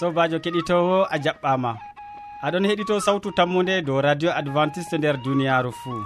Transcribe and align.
sobajo 0.00 0.38
keɗitowo 0.44 0.98
a 1.14 1.16
jaɓɓama. 1.24 1.70
Aɗon 2.46 2.64
heɗito 2.68 2.94
sawtu 3.06 3.28
tammude 3.36 3.74
dow 3.86 4.00
radio 4.00 4.30
adventiste 4.40 4.96
nder 4.98 5.16
duniyaru 5.24 5.72
fuu. 5.80 6.02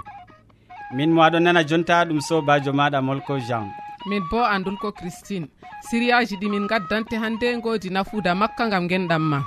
Min 0.95 1.11
mo 1.15 1.21
aɗon 1.27 1.43
nana 1.43 1.61
jonta 1.69 2.05
ɗum 2.07 2.19
sobajo 2.27 2.71
maɗa 2.79 2.99
molko 3.07 3.33
jean. 3.47 3.65
Min 4.09 4.23
bo 4.29 4.39
andulko 4.53 4.91
christine. 4.91 5.47
Siriyaji 5.87 6.35
ɗi 6.41 6.47
min 6.49 6.67
gaddante 6.71 7.15
hande 7.23 7.47
godi 7.63 7.89
nafuuda 7.89 8.35
makka 8.35 8.69
gam 8.71 8.85
genɗam 8.91 9.23
ma 9.31 9.39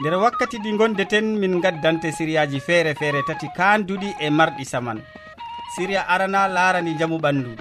nder 0.00 0.14
wakkati 0.22 0.56
ɗi 0.62 0.70
gondeten 0.78 1.26
min 1.40 1.60
gaddante 1.60 2.12
siriyaji 2.12 2.60
feere 2.60 2.94
feere 2.94 3.20
tati 3.26 3.48
kanduɗi 3.56 4.08
e 4.24 4.30
marɗi 4.30 4.64
saman. 4.64 4.98
siriya 5.74 6.02
arana 6.08 6.48
larani 6.48 6.92
jamu 6.98 7.16
ɓandu. 7.24 7.52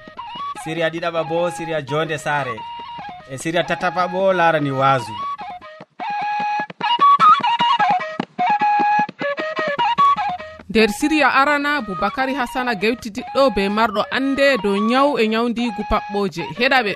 Siriya 0.63 0.87
ɗiɗaɓa 0.93 1.21
bo 1.29 1.37
siriya 1.55 1.79
jonde 1.89 2.17
saare. 2.25 2.55
E 3.33 3.35
siriya 3.41 3.63
tataɓa 3.69 4.03
bo 4.13 4.21
larani 4.39 4.71
waasu. 4.79 5.13
Nder 10.69 10.89
siriya 10.89 11.29
arana 11.41 11.81
boubacary 11.81 12.33
hasana 12.39 12.73
gewtidiɗɗo 12.81 13.43
be 13.55 13.63
marɗo 13.69 14.01
ande 14.17 14.57
dow 14.63 14.77
nyawu 14.89 15.11
e 15.21 15.27
nyawdigu 15.27 15.81
paɓɓoje. 15.91 16.43
Heɗaɓe 16.59 16.93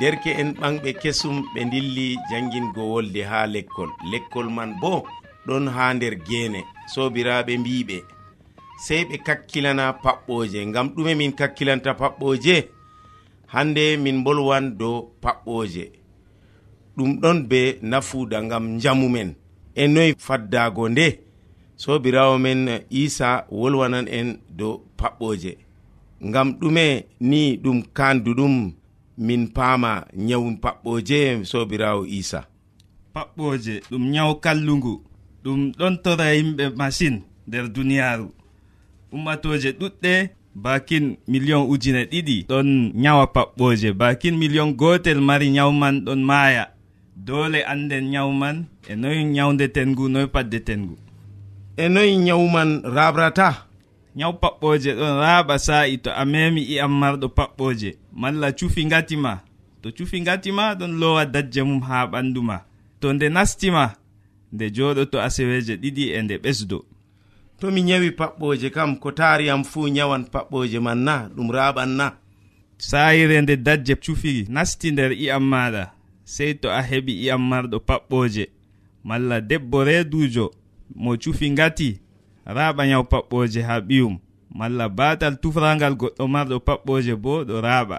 derke 0.00 0.30
en 0.40 0.50
ɓanɓe 0.60 0.90
kesum 1.02 1.36
ɓe 1.54 1.60
dilli 1.72 2.06
jangingo 2.30 2.82
wolde 2.92 3.22
ha 3.30 3.46
lekkol. 3.46 3.90
Lekkol 4.10 4.48
man 4.56 4.70
bo 4.80 4.92
ɗon 5.46 5.64
ha 5.74 5.84
nder 5.94 6.14
gene. 6.28 6.60
Sobiraɓe 6.94 7.52
mbiɓe. 7.58 7.96
sey 8.84 9.04
ɓe 9.08 9.16
kakkilana 9.26 9.84
paɓɓoje. 10.02 10.60
Ngam 10.70 10.86
ɗume 10.94 11.12
min 11.20 11.32
kakkilanta 11.38 11.90
paɓɓoje 12.00 12.54
hande 13.52 13.96
min 14.04 14.16
bolwan 14.24 14.64
dow 14.78 14.96
paɓɓoje. 15.22 15.84
Ɗum 16.96 17.10
ɗon 17.22 17.38
be 17.48 17.60
nafuda 17.90 18.38
ngam 18.46 18.64
jamumen 18.82 19.28
e 19.74 19.82
noyi 19.94 20.14
faddago 20.26 20.88
nde 20.88 21.06
sobirawo 21.82 22.38
men 22.44 22.60
isa 22.90 23.28
wolwanan 23.50 24.06
en 24.18 24.28
dow 24.58 24.74
paɓɓoje. 24.98 25.52
Ngam 26.28 26.48
ɗume 26.60 26.84
ni 27.20 27.56
ɗum 27.62 27.78
kanduɗum 27.96 28.54
min 29.26 29.42
paama 29.56 29.92
nyawu 30.26 30.48
paɓɓoje 30.62 31.44
sobirawo 31.50 32.02
isa 32.06 32.40
paɓɓoje 33.14 33.74
ɗum 33.90 34.02
nyawu 34.12 34.34
kallugu 34.44 34.94
ɗum 35.44 35.60
ɗon 35.78 35.94
tora 36.02 36.26
yimɓe 36.36 36.64
masin 36.78 37.22
nder 37.46 37.68
duniyaaru. 37.74 38.28
ummatoje 39.12 39.72
ɗuɗɗe 39.72 40.30
bakin 40.54 41.16
million 41.28 41.66
ujune 41.70 42.04
ɗiɗi. 42.10 42.46
Ɗon 42.48 42.92
nyawa 42.94 43.26
paɓɓoje 43.34 43.92
bakin 43.92 44.38
million 44.38 44.72
gotel 44.72 45.20
mari 45.20 45.50
nyawman 45.50 46.00
ɗon 46.04 46.20
maaya. 46.24 46.64
Dole 47.16 47.62
anden 47.64 48.10
nyawman 48.10 48.64
e 48.88 48.94
noyi 48.96 49.24
nyawdeten 49.24 49.88
ngu 49.92 50.08
noyi 50.08 50.26
paddeten 50.26 50.80
ngu 50.84 50.96
e 51.76 51.88
noyi 51.88 52.16
nyawman 52.16 52.82
raɓrata 52.96 53.48
nyaw 54.16 54.32
paɓɓoje 54.42 54.90
ɗon 54.98 55.12
raaɓa 55.22 55.54
sa'i 55.58 55.98
to 55.98 56.10
a 56.10 56.24
memi 56.24 56.62
i'am 56.74 56.92
marɗo 57.00 57.28
paɓɓoje. 57.28 57.90
Malla 58.12 58.52
cufi 58.52 58.84
ngatima 58.86 59.32
to 59.82 59.88
cufi 59.96 60.20
ngatima 60.20 60.74
ɗon 60.78 60.92
lowa 61.00 61.24
dajje 61.26 61.62
mum 61.62 61.80
ha 61.82 62.06
ɓandu 62.06 62.42
ma. 62.42 62.56
To 63.00 63.12
nde 63.12 63.28
nastima 63.28 63.94
nde 64.52 64.64
joɗo 64.76 65.04
to 65.10 65.18
aseweje 65.26 65.76
ɗiɗi 65.82 66.04
e 66.16 66.22
nde 66.22 66.36
ɓesdo. 66.38 66.78
to 67.60 67.70
mi 67.70 67.82
nyawi 67.82 68.10
paɓɓoje 68.10 68.70
kam 68.70 68.96
ko 68.96 69.10
taariyam 69.12 69.64
fuu 69.64 69.88
nyawan 69.88 70.24
paɓɓoje 70.32 70.78
man 70.80 70.98
na 71.04 71.28
ɗum 71.36 71.48
raɓan 71.56 71.90
na. 71.96 72.06
Saayire 72.78 73.40
nde 73.42 73.56
dajje 73.56 73.94
cufi 74.04 74.46
nasti 74.48 74.90
nder 74.92 75.12
i'am 75.12 75.44
maɗa 75.52 75.84
sey 76.24 76.54
to 76.54 76.68
a 76.70 76.80
heɓi 76.82 77.12
i'am 77.24 77.42
marɗo 77.50 77.78
paɓɓoje. 77.88 78.44
Malla 79.04 79.40
debbo 79.40 79.84
reedujo 79.84 80.50
mo 80.94 81.16
cufi 81.22 81.50
ngati 81.50 82.00
raɓa 82.46 82.86
nyaw 82.86 83.04
paɓɓoje 83.12 83.60
ha 83.68 83.80
ɓiyum 83.80 84.18
malla 84.58 84.88
batal 84.88 85.34
tufrangal 85.42 85.94
goɗɗo 86.00 86.24
marɗo 86.34 86.56
paɓɓoje 86.66 87.14
bo 87.22 87.44
ɗo 87.44 87.60
raɓa 87.60 87.96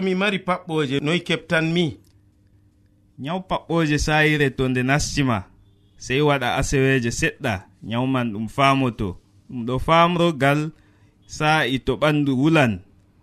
to 0.00 0.04
mi 0.06 0.14
mari 0.14 0.38
paɓɓoje 0.38 0.96
noy 1.06 1.20
keptanmi 1.26 1.84
nyaw 3.22 3.38
paɓɓoje 3.48 3.96
sayire 4.06 4.48
to 4.56 4.64
nde 4.68 4.82
nastima 4.88 5.36
sey 6.04 6.20
waɗa 6.28 6.48
aseweje 6.60 7.10
seɗɗa 7.20 7.52
nyawman 7.88 8.26
ɗum 8.32 8.46
famoto 8.56 9.08
ɗum 9.48 9.60
ɗo 9.66 9.74
famrogal 9.86 10.60
sa'i 11.36 11.76
to 11.86 11.92
ɓandu 12.00 12.32
wulan 12.40 12.72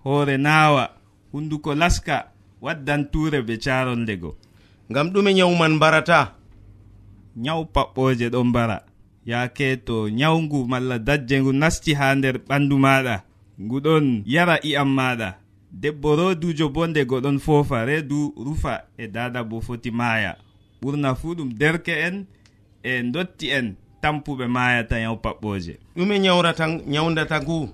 hoore 0.03 0.37
nawa 0.37 0.83
hunduko 1.31 1.69
laska 1.81 2.15
waddan 2.61 3.01
ture 3.11 3.39
be 3.47 3.53
caronlego 3.63 4.29
ngam 4.89 5.07
ɗume 5.13 5.31
nyawman 5.33 5.73
mbarata. 5.77 6.19
Nyaw 7.43 7.61
paɓɓoje 7.73 8.25
ɗon 8.33 8.47
mbara 8.49 8.77
yaake 9.29 9.67
to 9.85 9.95
nyawngu 10.09 10.59
malla 10.71 10.95
dajje 11.07 11.35
ngu 11.41 11.51
nasti 11.61 11.91
ha 11.99 12.15
nder 12.15 12.35
ɓandu 12.47 12.75
maɗa 12.85 13.15
ngu 13.63 13.77
ɗon 13.85 14.05
yara 14.33 14.55
i'am 14.69 14.89
maɗa 14.97 15.29
debbo 15.81 16.15
rodujo 16.15 16.69
bo 16.69 16.87
nde 16.87 17.05
goɗon 17.05 17.39
foofa 17.39 17.85
redu 17.85 18.33
rufa 18.45 18.83
e 18.97 19.07
dada 19.07 19.43
bo 19.43 19.61
foti 19.61 19.91
maaya. 19.91 20.35
Ɓurna 20.81 21.15
fuu 21.15 21.35
ɗum 21.35 21.53
derke 21.53 21.91
en 21.91 22.25
e 22.83 23.03
dotti 23.03 23.49
en 23.49 23.75
tampuɓe 24.01 24.47
maayata 24.47 24.99
yaw 24.99 25.15
paɓɓoje 25.15 25.77
ɗume 25.95 26.19
nyawrata 26.19 26.67
nyawdata 26.87 27.41
ngu? 27.41 27.69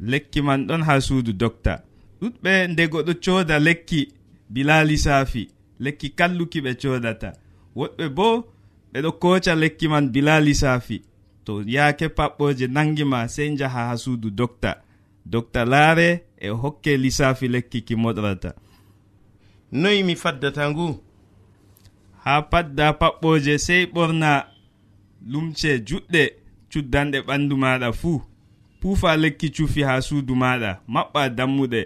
Lekki 0.00 0.42
man 0.42 0.66
ɗon 0.66 0.82
ha 0.84 1.00
suudu 1.00 1.32
docta. 1.32 1.82
Ɗuɗɓe 2.20 2.66
nde 2.68 2.86
goɗo 2.88 3.12
cooda 3.24 3.58
lekki 3.58 4.08
bila 4.50 4.84
lisafi 4.84 5.48
lekki 5.80 6.10
kalluki 6.10 6.60
ɓe 6.60 6.74
coodata. 6.80 7.32
Woɗɓe 7.76 8.08
bo 8.08 8.44
ɓeɗo 8.92 9.12
kooca 9.20 9.54
lekki 9.54 9.88
man 9.88 10.08
bila 10.08 10.40
lisafi 10.40 11.02
to 11.44 11.62
yaake 11.66 12.08
paɓɓoje 12.08 12.66
nangima 12.68 13.28
sey 13.28 13.50
njaha 13.50 13.88
ha 13.88 13.96
suudu 13.96 14.30
docta. 14.30 14.82
docta 15.30 15.64
laare 15.64 16.24
e 16.40 16.48
hokke 16.48 16.96
lissafi 16.96 17.48
lekki 17.48 17.80
ki 17.82 17.94
moɗrata. 17.96 18.52
Noyi 19.72 20.02
mi 20.02 20.14
faddata 20.16 20.70
ngu? 20.70 20.88
Haa 22.24 22.42
padda 22.50 22.92
paɓɓoje 23.00 23.58
sey 23.58 23.84
ɓorna 23.94 24.30
lumce 25.30 25.70
juɗɗe 25.86 26.22
cuddanɗe 26.72 27.18
ɓandu 27.26 27.56
maɗa 27.56 27.92
fuu. 27.92 28.22
Puufa 28.80 29.16
lekki 29.16 29.48
cufi 29.56 29.82
haa 29.82 30.00
suudu 30.00 30.34
maɗa 30.34 30.70
maɓɓa 30.94 31.28
dammuɗe. 31.36 31.80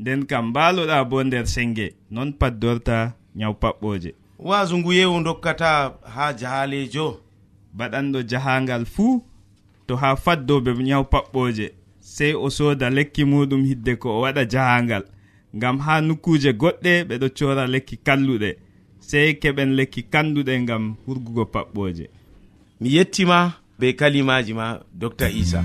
Nden 0.00 0.26
kam 0.26 0.44
mbaloɗa 0.50 1.04
bo 1.10 1.22
nder 1.24 1.46
senge 1.46 1.86
non 2.10 2.32
paddorta 2.32 3.14
nyaw 3.34 3.52
paɓɓoje. 3.62 4.10
Waasu 4.38 4.78
ngu 4.78 4.92
yewu 4.92 5.22
dokkata 5.24 5.94
haa 6.14 6.32
jahaalejo 6.32 7.20
baɗanɗo 7.76 8.18
jahangal 8.30 8.84
fuu 8.86 9.22
to 9.86 9.96
haa 9.96 10.16
faddoɓe 10.16 10.70
nyaw 10.82 11.04
paɓɓoje. 11.04 11.66
sey 12.16 12.32
o 12.34 12.48
sooda 12.56 12.86
lekki 12.96 13.22
muɗum 13.30 13.62
hidde 13.70 13.92
ko 14.00 14.08
o 14.16 14.20
waɗa 14.24 14.42
jahangal. 14.52 15.04
Ngam 15.56 15.76
ha 15.84 15.94
nukkuje 16.06 16.50
goɗɗe 16.60 16.92
ɓeɗo 17.08 17.26
cora 17.38 17.64
lekki 17.74 17.96
kalluɗe 18.06 18.50
sey 19.08 19.34
keɓen 19.40 19.70
lekki 19.78 20.02
kanduɗe 20.12 20.54
ngam 20.62 20.84
hurgugo 21.06 21.44
paɓɓoje 21.54 22.06
mi 22.80 22.88
yettima 22.96 23.38
be 23.78 23.86
kalimaji 23.98 24.52
ma 24.54 24.66
docteur 25.00 25.30
isa 25.42 25.60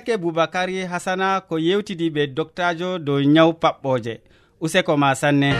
asake 0.00 0.16
boubacary 0.16 0.84
hasana 0.86 1.40
ko 1.40 1.58
yewtidi 1.58 2.10
be 2.10 2.26
doctajo 2.26 2.98
dow 2.98 3.20
nyaw 3.20 3.52
paɓɓoje. 3.52 4.20
Useko 4.60 4.96
ma 4.96 5.14
sanne. 5.14 5.50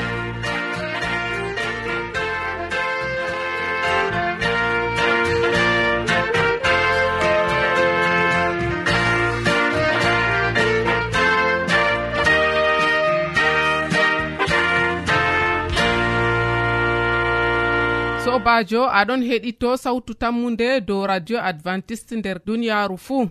Sobajo 18.25 18.82
aɗon 18.88 19.22
heɗito 19.28 19.76
sawtu 19.76 20.14
tammu 20.14 20.50
nde 20.50 20.81
dow 20.81 21.06
radio 21.06 21.38
adventiste 21.40 22.16
nder 22.16 22.38
duniyaru 22.46 22.96
fuu. 22.98 23.28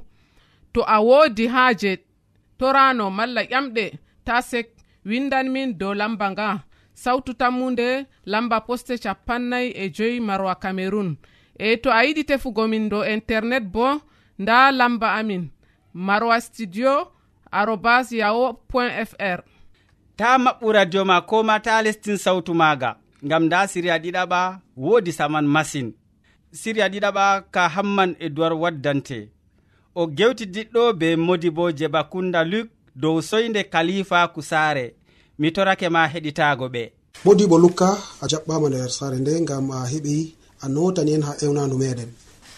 to 0.74 0.81
a 0.88 0.98
woodi 1.07 1.45
haaje 1.48 1.92
torano 2.60 3.06
malla 3.18 3.42
ƴamɗe 3.51 3.86
ta 4.25 4.42
sek 4.42 4.68
windan 5.06 5.48
min 5.54 5.77
dow 5.80 5.94
lamba 5.94 6.27
nga. 6.31 6.50
Sawtu 6.94 7.31
tammunde 7.33 7.88
lamba 8.25 8.57
poste 8.68 8.94
capannay 9.04 9.68
e 9.75 9.89
joyi 9.95 10.19
marwa 10.27 10.54
camerun 10.63 11.10
e 11.60 11.77
to 11.81 11.89
a 11.92 12.00
yiɗi 12.06 12.24
tefugo 12.30 12.63
min 12.71 12.89
dow 12.92 13.04
internet 13.16 13.63
bo 13.74 13.88
nda 14.42 14.71
lamba 14.71 15.07
amin. 15.19 15.44
Marwa 15.94 16.42
studio 16.42 17.12
arobas 17.51 18.12
yaho 18.12 18.54
point 18.69 18.94
fr. 19.10 19.39
Ta 20.18 20.38
maɓɓu 20.38 20.68
radio 20.74 21.01
ma 21.06 21.22
ko 21.30 21.44
ma 21.44 21.56
ta 21.65 21.81
lestin 21.86 22.18
sawtu 22.18 22.54
maaga. 22.54 22.89
Ngam 23.25 23.44
nda 23.45 23.68
siriya 23.72 23.98
ɗiɗaɓa 24.04 24.42
woodi 24.77 25.12
saman 25.18 25.45
masin. 25.56 25.88
Siriya 26.51 26.88
ɗiɗaɓa 26.94 27.25
ka 27.54 27.62
hamman 27.75 28.12
e 28.19 28.27
duwar 28.30 28.54
waddante. 28.62 29.18
o 30.01 30.04
gewtidiɗɗo 30.18 30.81
be 31.00 31.07
modi 31.28 31.50
bo 31.57 31.63
jeba 31.78 32.01
kunda 32.12 32.42
luk 32.51 32.68
dow 33.01 33.18
soyde 33.30 33.62
kalifa 33.74 34.19
kusaare 34.34 34.86
mi 35.40 35.48
torake 35.56 35.88
ma 35.96 36.01
heɗitago 36.13 36.66
ɓe. 36.74 36.84
Modibo 37.25 37.56
lukka 37.63 37.88
a 38.24 38.25
jaɓɓama 38.31 38.68
nder 38.69 38.90
sare 38.98 39.18
nde 39.19 39.31
gam 39.50 39.66
a 39.72 39.80
heɓi 39.92 40.16
a 40.63 40.66
notani 40.74 41.12
en 41.18 41.24
ha 41.28 41.34
ewnandu 41.44 41.75
meɗen. 41.81 42.10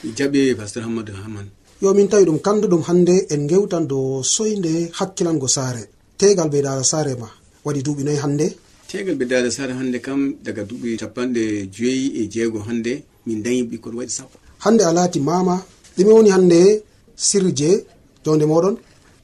Mi 0.04 0.10
jaɓi 0.18 0.56
pastor 0.60 0.84
hammadou 0.86 1.16
haman 1.24 1.48
yo 1.82 1.94
min 1.98 2.08
tawi 2.12 2.26
ɗum 2.30 2.40
kanduɗum 2.46 2.84
hande 2.88 3.16
en 3.34 3.42
gewtan 3.50 3.84
dow 3.92 4.22
soyde 4.24 4.74
hakkilango 4.98 5.48
saare 5.48 5.84
tegal 6.20 6.50
be 6.54 6.62
dara 6.62 6.84
saare 6.84 7.14
ma 7.22 7.28
waɗi 7.66 7.82
duuɓi 7.86 8.04
noyi 8.04 8.20
hannde 8.24 8.48
tegal 8.90 9.16
be 9.20 9.26
dala 9.26 9.50
saare 9.58 9.74
hande 9.80 9.98
kam 10.06 10.20
daga 10.46 10.62
duuɓi 10.70 10.90
capanɗe 11.02 11.44
joyi 11.76 12.06
e 12.22 12.30
jeego 12.34 12.60
hande 12.68 12.94
min 13.26 13.42
dañi 13.44 13.64
ɓikkon 13.70 13.96
waɗi 13.98 14.14
sappo. 14.18 14.38
Hande 14.64 14.82
a 14.90 14.94
laati 14.98 15.20
mama 15.20 15.56
ɗume 15.98 16.12
woni 16.18 16.30
hande 16.30 16.60
sirri 17.28 17.52
je 17.60 17.70
jonde 18.26 18.46
moɗon. 18.52 18.76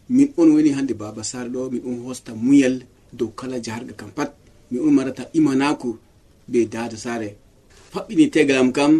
Min 0.10 0.30
on 0.38 0.50
woni 0.56 0.72
hande 0.78 0.94
baba 0.94 1.24
sare 1.24 1.50
ɗo 1.50 1.70
min 1.72 1.82
on 1.90 1.98
hosta 2.06 2.32
muyal 2.34 2.76
dow 3.18 3.30
kala 3.40 3.58
jaharɗe 3.66 3.94
kam 4.00 4.12
pat. 4.18 4.32
Min 4.72 4.82
on 4.86 4.92
marata 4.98 5.24
imanako 5.34 5.98
be 6.48 6.60
dada 6.74 6.98
sare 6.98 7.36
faɓɓini 7.94 8.26
tegalam 8.34 8.72
kam 8.78 8.94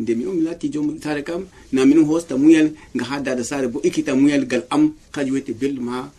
nde 0.00 0.12
min 0.18 0.26
on 0.28 0.34
mi 0.36 0.42
latti 0.42 0.66
jom 0.72 0.86
sare 1.02 1.22
kam 1.22 1.42
na 1.72 1.84
min 1.84 1.98
on 2.00 2.06
hosta 2.10 2.34
muyal 2.36 2.68
ga 2.98 3.04
ha 3.10 3.20
dada 3.20 3.44
sare 3.44 3.66
bo 3.72 3.78
ekkita 3.86 4.12
muyal 4.14 4.44
gal 4.50 4.62
am. 4.74 4.84
Kanjum 5.12 5.34
wiyete 5.34 5.52
belɗum 5.60 5.88
ha 5.92 6.10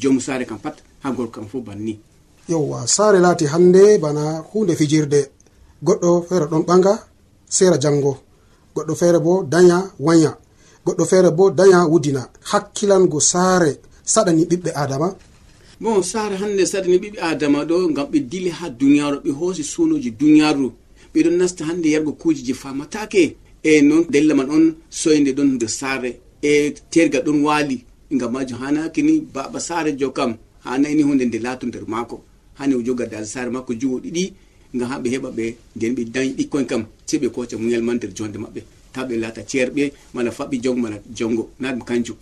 jomu 0.00 0.20
sare 0.20 0.44
kam 0.50 0.58
pat 0.58 0.76
ha 1.02 1.10
gorko 1.16 1.32
kam 1.34 1.46
fo 1.50 1.60
banni. 1.60 1.98
Yewwa 2.48 2.86
sare 2.86 3.18
laati 3.24 3.46
hande 3.52 3.98
bana 4.02 4.24
hunde 4.50 4.72
fijirde. 4.80 5.20
Goɗɗo 5.86 6.10
feere 6.28 6.46
ɗon 6.50 6.62
ɓaga 6.68 6.92
seera 7.48 7.76
janngo. 7.82 8.12
Goɗɗo 8.74 8.94
feere 9.00 9.18
bo 9.26 9.32
daña 9.52 9.78
waya 9.98 10.38
goɗɗo 10.84 11.04
feere 11.10 11.30
bo 11.30 11.50
daña 11.50 11.86
wudina 11.86 12.22
hakkilango 12.50 13.20
saare 13.20 13.72
saɗani 14.04 14.44
ɓiɓɓe 14.50 14.70
adama. 14.74 15.08
Bon 15.80 16.02
saare 16.02 16.36
hannde 16.36 16.64
saɗani 16.66 16.98
ɓiɓɓe 17.02 17.18
adama 17.20 17.64
ɗo 17.64 17.76
ngam 17.90 18.06
ɓe 18.12 18.18
dili 18.30 18.50
ha 18.50 18.68
duniyaru 18.68 19.16
ɓe 19.24 19.30
hoosi 19.38 19.62
sunoji 19.64 20.10
duniyaru 20.10 20.72
ɓeɗon 21.14 21.36
nasta 21.38 21.64
hannde 21.64 21.86
yargo 21.94 22.12
kuuji 22.12 22.42
je 22.46 22.54
famatake 22.54 23.36
e 23.62 23.80
noon 23.82 24.04
della 24.10 24.34
man 24.34 24.50
on 24.50 24.74
soyde 24.90 25.30
ɗon 25.36 25.48
nder 25.54 25.68
saare. 25.68 26.10
E 26.42 26.74
tergal 26.90 27.22
ɗon 27.26 27.42
waali. 27.46 27.84
Ngam 28.14 28.32
majum 28.32 28.58
hanakini 28.58 29.20
baba 29.34 29.60
saare 29.60 29.92
jo 29.96 30.10
kam 30.10 30.36
hanayni 30.64 31.02
hunde 31.02 31.24
nde 31.24 31.38
laato 31.38 31.66
nder 31.66 31.84
maako. 31.86 32.22
Hani 32.58 32.74
o 32.74 32.82
joga 32.82 33.06
dal 33.06 33.24
saare 33.26 33.50
makko 33.50 33.72
juwo 33.74 34.00
ɗiɗi 34.00 34.32
ngam 34.74 34.88
ha 34.90 34.98
ɓe 34.98 35.08
heɓa 35.14 35.30
ɓe 35.36 35.54
nden 35.76 35.94
ɓe 35.94 36.04
dañi 36.14 36.32
ɓikkoyn 36.38 36.66
kam 36.66 36.82
sei 37.06 37.18
ɓe 37.20 37.28
koca 37.30 37.56
muñal 37.56 37.82
man 37.82 37.96
nder 37.96 38.10
jonde 38.16 38.38
maɓɓe. 38.38 38.62
ta 38.92 39.04
ɓe 39.04 39.16
laata 39.16 39.42
ceerɓe 39.42 39.92
mala 40.14 40.30
faɓɓi 40.30 40.56
jog 40.62 40.76
mala 40.78 40.96
jongo. 41.16 41.50
Na 41.60 41.72
ɗum 41.72 41.84
kanjum 41.84 42.16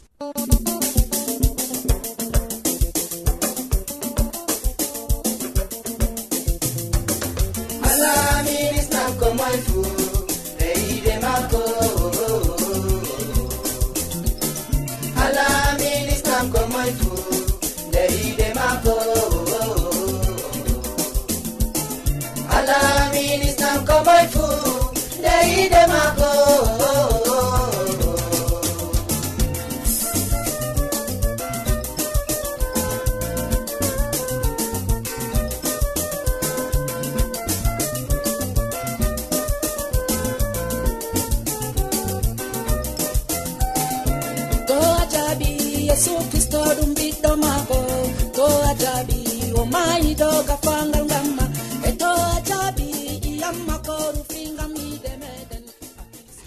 doga 50.21 50.57
fangal 50.65 51.05
ngamma 51.09 51.45
e 51.89 51.91
to 52.01 52.11
jaabi 52.49 52.87
iyamma 53.29 53.75
ko 53.87 53.95
rufi 54.15 54.41
ngam 54.55 54.73
yiide 54.81 55.13
meɗen 55.23 55.63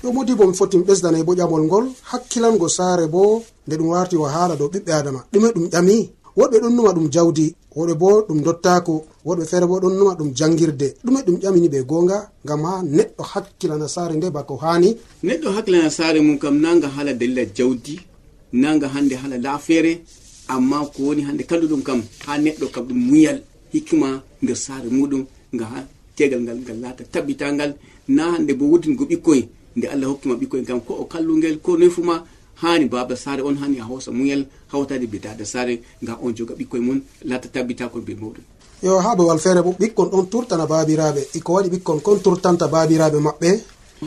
yo 0.03 0.09
modi 0.15 0.33
bo 0.37 0.43
mi 0.49 0.53
foti 0.59 0.77
mi 0.77 0.85
ɓesdana 0.89 1.17
e 1.21 1.23
bo 1.27 1.33
ƴamol 1.39 1.63
ngol 1.67 1.85
hakkilango 2.09 2.67
saare 2.77 3.05
bo 3.13 3.21
nde 3.65 3.75
ɗum 3.79 3.89
warti 3.93 4.15
o 4.23 4.25
haala 4.33 4.53
dow 4.59 4.69
ɓiɓɓe 4.73 4.91
adama 4.99 5.21
ɗume 5.33 5.47
ɗum 5.55 5.65
ƴami 5.73 5.95
woɗɓe 6.37 6.57
ɗon 6.63 6.73
numa 6.77 6.91
ɗum 6.95 7.07
jawdi 7.13 7.47
woɗɓe 7.77 7.93
bo 8.01 8.09
ɗum 8.27 8.39
dottako 8.45 8.93
woɗɓe 9.25 9.43
feere 9.49 9.65
bo 9.71 9.75
ɗon 9.83 9.93
numa 9.97 10.13
ɗum 10.19 10.29
jangirde. 10.37 10.87
Ɗume 11.05 11.19
ɗum 11.25 11.37
ƴamini 11.41 11.67
ɓe 11.73 11.79
gonga 11.89 12.17
gam 12.45 12.61
ha 12.67 12.73
neɗɗo 12.97 13.23
hakkilana 13.31 13.87
saare 13.95 14.13
nde 14.17 14.27
bako 14.35 14.53
hani 14.63 14.89
neɗɗo 15.23 15.47
hakkilana 15.55 15.89
saare 15.97 16.19
mum 16.21 16.37
kam 16.37 16.55
naga 16.61 16.87
haala 16.95 17.13
dalila 17.19 17.43
jawdi 17.57 17.95
naga 18.53 18.87
hande 18.93 19.15
haala 19.21 19.37
laafere 19.45 19.91
amma 20.47 20.77
ko 20.93 20.99
woni 21.07 21.21
hande 21.27 21.43
kalluɗum 21.49 21.81
kam 21.87 21.99
ha 22.25 22.37
neɗɗo 22.37 22.65
kam 22.73 22.85
ɗum 22.89 23.01
muyal. 23.09 23.39
hikma 23.73 24.21
nder 24.43 24.55
saare 24.55 24.89
muɗum 24.89 25.23
nga 25.55 25.65
ha 25.65 25.79
tegal 26.15 26.41
ngal 26.41 26.57
ngal 26.63 26.79
laata 26.83 27.03
tabbitangal. 27.13 27.71
Na 28.07 28.23
hande 28.33 28.53
bo 28.53 28.65
wudingo 28.71 29.05
ɓikkoy 29.05 29.41
nde 29.75 29.85
allah 29.87 30.07
hokkima 30.09 30.35
ɓikkoy 30.35 30.61
ngam 30.61 30.81
ko 30.81 30.93
o 31.01 31.05
kallugel 31.05 31.57
ko 31.59 31.77
noy 31.77 31.89
fuma 31.89 32.23
hani 32.61 32.85
baba 32.85 33.15
sare 33.15 33.41
on 33.41 33.55
hani 33.61 33.79
a 33.79 33.83
hoosa 33.83 34.11
muyal 34.11 34.45
hawtade 34.71 35.07
be 35.11 35.19
dada 35.19 35.45
sare 35.45 35.81
ngam 36.03 36.17
on 36.21 36.35
joga 36.35 36.53
ɓikkoye 36.53 36.81
mum 36.81 37.01
laata 37.25 37.47
tabbitako 37.49 37.99
be 38.05 38.13
muɗum 38.13 38.43
yo 38.83 38.99
ha 38.99 39.15
babal 39.15 39.39
feere 39.39 39.61
bo 39.63 39.71
ɓikkon 39.79 40.09
ɗon 40.11 40.25
turtana 40.29 40.65
babiraɓe 40.67 41.21
iko 41.37 41.53
waɗi 41.53 41.69
ɓikkon 41.73 41.99
kon 42.01 42.19
turtanta 42.19 42.67
babiraɓe 42.67 43.19
maɓɓe? 43.27 43.49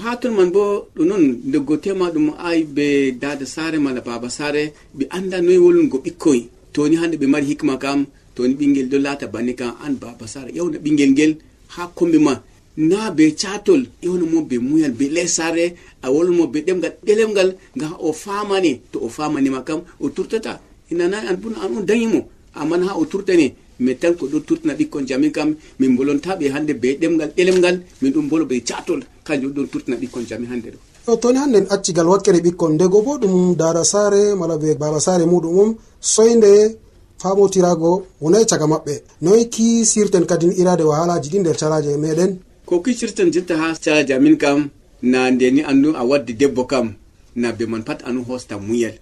Ha 0.03 0.17
ton 0.21 0.35
man 0.37 0.51
bo 0.53 0.89
ɗo 0.97 1.03
noon 1.05 1.41
doggo 1.53 1.77
tema 1.79 2.11
ɗum 2.11 2.35
ayi 2.39 2.65
be 2.65 3.13
dada 3.13 3.47
sare 3.47 3.79
mala 3.79 4.01
baba 4.01 4.29
sare 4.29 4.73
ɓe 4.97 5.07
anda 5.11 5.41
noyi 5.41 5.59
wolungo 5.59 5.99
ɓikkoy. 6.05 6.41
Toni 6.73 6.97
hande 6.97 7.17
ɓe 7.17 7.27
mari 7.27 7.47
hikma 7.47 7.79
kam 7.79 8.05
toni 8.37 8.55
ɓingel 8.61 8.87
ɗo 8.93 8.99
laata 9.05 9.27
banni 9.35 9.55
kam 9.61 9.73
an 9.85 9.95
baba 10.03 10.27
sara 10.33 10.51
ƴewna 10.57 10.79
ɓingel 10.85 11.11
ngel 11.13 11.33
ha 11.75 11.83
kombi 11.97 12.19
ma. 12.19 12.35
Na 12.77 13.11
be 13.11 13.25
catol 13.41 13.83
ƴewna 14.03 14.25
mo 14.33 14.39
be 14.43 14.57
muyal 14.59 14.93
be 14.93 15.05
lesare 15.09 15.75
a 16.03 16.11
wolmo 16.15 16.47
be 16.53 16.59
ɗemgal 16.67 16.93
ɗelemgal 17.07 17.51
ngam 17.77 17.93
o 17.99 18.13
famani 18.13 18.73
to 18.93 18.99
o 19.07 19.09
famanima 19.09 19.61
kam 19.65 19.81
o 20.01 20.09
turtata. 20.11 20.61
Inana 20.93 21.17
an 21.29 21.37
buna 21.43 21.57
an 21.65 21.77
on 21.79 21.85
dañimo 21.89 22.21
amman 22.55 22.83
ha 22.87 22.93
o 23.01 23.05
turtani 23.07 23.47
min 23.81 23.97
tan 23.99 24.15
ko 24.15 24.27
ɗo 24.27 24.39
turtana 24.47 24.75
ɓikkon 24.75 25.07
jamin 25.09 25.33
kam. 25.33 25.57
Min 25.79 25.97
bolontaɓe 25.97 26.51
hande 26.55 26.73
be 26.83 26.89
ɗemgal 27.01 27.31
ɗelemgal 27.37 27.77
min 28.03 28.13
ɗum 28.13 28.29
bolo 28.29 28.45
be 28.45 28.61
catol 28.61 29.01
kanjum 29.25 29.53
ɗon 29.57 29.67
turtana 29.73 29.97
ɓikkon 29.97 30.27
jamin 30.29 30.49
hande 30.53 30.69
ɗo. 30.75 30.79
O 31.09 31.17
toni 31.17 31.39
hannden 31.39 31.67
accigal 31.71 32.07
wakkere 32.13 32.41
ɓikkon 32.45 32.73
ndego 32.75 33.01
bo 33.03 33.17
ɗum 33.17 33.57
dada 33.57 33.83
sare 33.85 34.35
mala 34.35 34.59
be 34.59 34.75
baba 34.75 35.01
sare 35.01 35.25
muɗum 35.25 35.53
um. 35.59 35.59
on 35.61 35.77
soyde 36.01 36.77
famotirago 37.19 38.07
wonayi 38.21 38.47
caga 38.47 38.67
maɓɓe 38.67 38.95
noyi 39.23 39.45
kisirten 39.55 40.25
kadin 40.27 40.53
irade 40.61 40.83
wahalaji 40.91 41.29
ɗi 41.33 41.39
nder 41.41 41.57
calaje 41.57 41.97
meɗen 41.97 42.33
ko 42.67 42.81
kisirten 42.85 43.31
jotta 43.33 43.55
ha 43.57 43.75
calaje 43.85 44.13
amin 44.15 44.37
kam 44.37 44.69
na 45.03 45.31
ndeni 45.31 45.61
andu 45.63 45.89
a 45.97 46.03
waddi 46.05 46.33
debbo 46.35 46.65
kam 46.65 46.95
na 47.37 47.53
be 47.53 47.65
man 47.67 47.83
pat 47.85 48.03
anu 48.09 48.23
hosta 48.29 48.59
muyel 48.59 48.95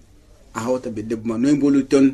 a 0.53 0.59
hawta 0.59 0.89
be 0.89 1.01
debbo 1.03 1.27
ma 1.29 1.37
noyi 1.37 1.55
mbolu 1.55 1.83
ton 1.91 2.13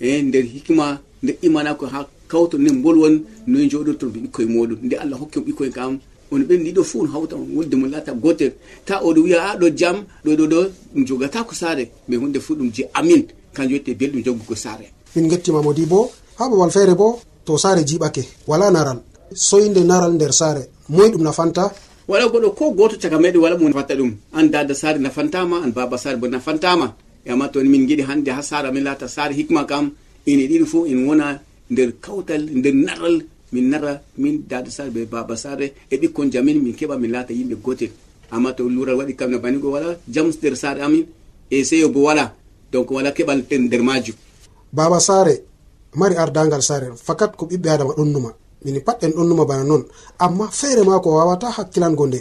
e 0.00 0.22
nder 0.22 0.44
hikma 0.44 0.98
nder 1.22 1.36
imanako 1.42 1.86
ha 1.86 2.06
kawto 2.28 2.58
nden 2.58 2.76
mbolwon 2.78 3.14
noyi 3.46 3.68
joɗorton 3.70 4.10
ɓe 4.12 4.18
ɓikkoye 4.24 4.46
muɗum 4.48 4.78
nde 4.82 4.94
allah 4.96 5.18
hokki 5.20 5.38
mo 5.38 5.44
ɓikkoye 5.46 5.70
kam 5.70 5.98
on 6.30 6.40
ɓen 6.48 6.62
ɗiɗo 6.64 6.82
fuu 6.84 7.00
on 7.02 7.08
hawta 7.12 7.36
wolde 7.36 7.74
mo 7.76 7.86
laata 7.86 8.12
gotel 8.12 8.52
ta 8.84 9.00
oɗo 9.02 9.20
wiya 9.22 9.42
a 9.50 9.56
ɗo 9.60 9.68
jam 9.78 9.96
ɗo 10.24 10.30
ɗo 10.36 10.46
ɗo 10.46 10.60
ɗum 10.94 11.04
jogata 11.06 11.44
ko 11.44 11.54
saare 11.54 11.90
mais 12.08 12.18
hunde 12.20 12.38
fuu 12.40 12.54
ɗum 12.56 12.70
je 12.74 12.82
amin 12.94 13.22
kanjum 13.54 13.72
wette 13.74 13.94
belɗum 13.98 14.22
jogugo 14.24 14.54
saare 14.56 14.95
min 15.14 15.28
gettima 15.28 15.62
modi 15.62 15.86
bo 15.86 16.10
ha 16.38 16.48
babal 16.48 16.70
feere 16.70 16.94
bo 16.94 17.20
to 17.44 17.56
saare 17.58 17.82
jiɓake. 17.84 18.22
Wala 18.46 18.70
naral 18.70 18.98
soyde 19.34 19.80
naral 19.84 20.12
nder 20.14 20.32
saare. 20.32 20.62
Moy 20.88 21.10
ɗum 21.10 21.22
nafanta. 21.22 21.72
Wala 22.08 22.26
goɗo 22.28 22.54
ko 22.54 22.70
goto 22.72 22.96
caga 22.98 23.18
meɗen 23.18 23.40
wala 23.40 23.56
mo 23.56 23.68
nafanta 23.68 23.94
ɗum. 23.94 24.12
An 24.32 24.46
dada 24.50 24.74
saare 24.74 24.98
nafantama 24.98 25.62
an 25.64 25.70
baba 25.72 25.96
saare 25.98 26.16
bo 26.16 26.26
nafantama. 26.28 26.94
E 27.24 27.30
amma 27.30 27.48
toni 27.48 27.68
min 27.68 27.86
giɗi 27.88 28.02
hande 28.08 28.28
ha 28.30 28.42
saare 28.42 28.66
amin 28.68 28.84
laata 28.84 29.08
saare 29.08 29.32
hikma 29.34 29.64
kam 29.64 29.92
ene 30.26 30.46
ɗiɗi 30.48 30.66
fo 30.66 30.86
en 30.86 31.06
wona 31.06 31.40
nder 31.70 31.92
kawtal 32.00 32.42
nder 32.58 32.74
naral. 32.74 33.22
Min 33.52 33.70
nara 33.70 34.00
min 34.18 34.42
dada 34.48 34.70
sare 34.70 34.90
be 34.90 35.04
baba 35.06 35.36
sare 35.36 35.72
e 35.90 35.96
ɓikkon 35.96 36.30
jamin 36.32 36.58
min 36.62 36.74
keɓa 36.74 36.98
min 36.98 37.10
laata 37.12 37.32
yimɓe 37.32 37.56
gotel. 37.62 37.90
Amma 38.30 38.52
to 38.52 38.68
lural 38.68 38.96
waɗi 38.98 39.14
kam 39.16 39.30
no 39.30 39.38
banigo 39.38 39.70
wala 39.70 39.96
jam 40.08 40.26
nder 40.30 40.56
sare 40.56 40.80
amin 40.82 41.06
e 41.50 41.64
seyo 41.64 41.88
bo 41.88 42.00
wala. 42.02 42.34
Donc 42.72 42.90
wala 42.90 43.12
keɓal 43.12 43.44
nder 43.50 43.82
majum. 43.82 44.14
baba 44.72 45.00
saare 45.00 45.34
mari 45.94 46.14
ardangal 46.16 46.62
saare 46.62 46.86
fakat 46.96 47.36
ko 47.36 47.46
ɓiɓɓe 47.46 47.68
adama 47.70 47.92
ɗonnuma 47.94 48.30
mini 48.64 48.80
pat 48.80 49.02
en 49.04 49.12
ɗonnuma 49.12 49.44
bana 49.44 49.64
noon 49.64 49.84
amma 50.18 50.48
feere 50.50 50.82
ma 50.84 51.00
ko 51.00 51.10
wawata 51.16 51.50
hakkilango 51.56 52.06
nde 52.06 52.20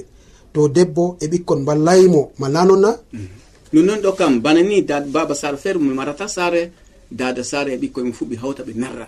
to 0.54 0.68
debbo 0.68 1.18
e 1.22 1.25
ɓikkon 1.28 1.60
mballaymo 1.62 2.32
malla 2.40 2.66
noon 2.66 2.82
na 2.82 2.92
mhm. 3.14 3.28
ɗum 3.74 3.86
noon 3.86 4.02
ɗo 4.02 4.12
kam 4.16 4.40
bana 4.42 4.62
ni 4.62 4.82
dada 4.82 5.08
baba 5.08 5.36
saare 5.36 5.58
feere 5.58 5.80
mi 5.80 5.94
marata 5.94 6.28
saare 6.28 6.72
dada 7.12 7.44
saare 7.44 7.74
e 7.74 7.78
ɓikkoye 7.78 8.04
mum 8.04 8.14
fuu 8.14 8.25
ɓe 8.25 8.36
hawta 8.42 8.64
ɓe 8.64 8.74
narra. 8.75 9.08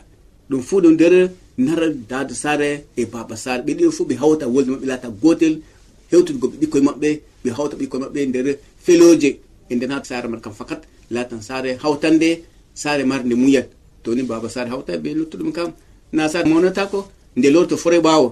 Ɗum 0.49 0.61
fuu 0.61 0.81
ɗo 0.81 0.89
nder 0.91 1.31
narra 1.57 1.87
dada 2.09 2.33
saare 2.33 2.85
e 2.95 3.05
baba 3.05 3.35
saare 3.35 3.61
ɓe 3.63 3.73
ɗiɗo 3.77 3.91
fuu 3.91 4.05
ɓe 4.05 4.15
hawta 4.21 4.47
wolde 4.47 4.69
maɓɓe 4.71 4.85
laata 4.85 5.09
gotel 5.21 5.61
hewtugo 6.11 6.47
ɓe 6.47 6.57
ɓikkoye 6.61 6.83
maɓɓe 6.83 7.09
ɓe 7.43 7.49
hawta 7.57 7.75
ɓikkoye 7.77 8.01
maɓɓe 8.03 8.19
nder 8.29 8.47
feloje 8.85 9.39
e 9.69 9.75
nden 9.75 9.91
ha 9.91 10.03
saare 10.03 10.27
man 10.27 10.41
kam. 10.41 10.53
Fakat 10.53 10.81
laatan 11.11 11.41
saare 11.41 11.77
hawtande 11.83 12.43
saare 12.81 13.03
marde 13.03 13.25
muyal 13.35 13.41
muyat. 13.43 13.67
Toni 14.03 14.23
baba 14.23 14.49
sar 14.49 14.67
hawta 14.71 14.93
ɓe 15.03 15.09
luttuɗum 15.19 15.51
kam. 15.57 15.69
Nasar 16.13 16.45
mawnata 16.45 16.83
ko 16.91 16.99
nde 17.37 17.47
lorto 17.55 17.75
fore 17.77 17.97
ɓawo. 18.05 18.27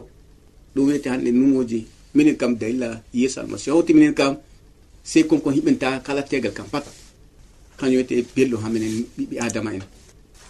Ɗum 0.75 0.85
wiyete 0.87 1.07
hannde 1.09 1.29
numoji 1.31 1.79
minen 2.15 2.35
kam 2.37 2.51
dalila 2.55 3.01
yeeso 3.13 3.41
almasihu 3.41 3.75
hawti 3.75 3.93
minen 3.93 4.13
kam 4.13 4.33
sey 5.03 5.23
konkon 5.23 5.53
hiɓenta 5.57 5.87
kala 6.05 6.21
tegal 6.23 6.53
kam 6.57 6.67
pat 6.71 6.85
kañum 7.79 7.95
wiyete 7.97 8.15
belɗo 8.35 8.57
ha 8.63 8.69
minen 8.69 8.93
ɓiɓɓe 9.17 9.35
adama 9.45 9.73
en. 9.73 9.83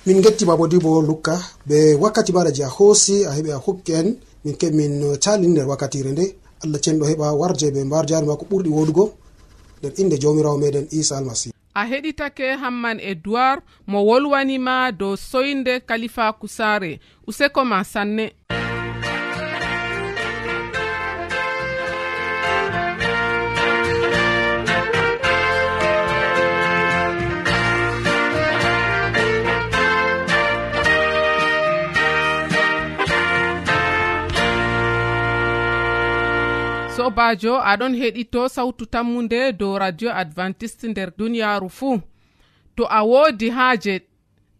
Min 0.06 0.22
gettima 0.22 0.56
bo 0.58 0.68
dibo 0.68 1.02
lukka 1.02 1.36
ɓe 1.70 1.78
wakkati 2.02 2.32
maɗa 2.34 2.52
je 2.56 2.64
a 2.64 2.70
hoosi 2.78 3.25
a 3.25 3.32
heɓi 3.38 3.52
a 3.52 3.58
hokki 3.66 3.92
en 3.94 4.08
min 4.44 4.56
ke 4.60 4.68
min 4.72 4.94
calini 5.24 5.52
nder 5.54 5.68
wakkatire 5.68 6.12
nde. 6.12 6.25
Allah 6.64 6.80
cenɗo 6.84 7.06
heɓa 7.12 7.28
warje 7.40 7.68
ɓe 7.75 7.82
mbar 7.84 8.06
jari 8.10 8.25
ma 8.28 8.36
ko 8.40 8.46
ɓurɗi 8.52 8.70
woɗugo 8.78 9.06
nder 9.80 9.92
inde 10.02 10.16
jawmirawo 10.22 10.58
meɗen 10.58 10.86
isa 10.92 11.18
almasihu 11.18 11.54
a 11.75 11.84
heɗitake 11.86 12.55
hamman 12.62 13.00
edoird 13.00 13.62
mo 13.88 14.00
wolwanima 14.05 14.91
dow 14.91 15.15
soyde 15.15 15.79
kalifa 15.79 16.34
kusare. 16.34 17.00
Useko 17.27 17.65
ma 17.65 17.84
sanne. 17.84 18.32
sobajo 37.06 37.54
aɗon 37.72 37.94
heɗito 38.02 38.42
sawtu 38.50 38.86
tammude 38.86 39.52
dow 39.60 39.78
radio 39.78 40.10
adventiste 40.22 40.88
nder 40.88 41.12
duniyaru 41.18 41.70
fuu. 41.70 42.02
To 42.76 42.84
a 42.90 43.04
woodi 43.04 43.50
haaje 43.50 44.02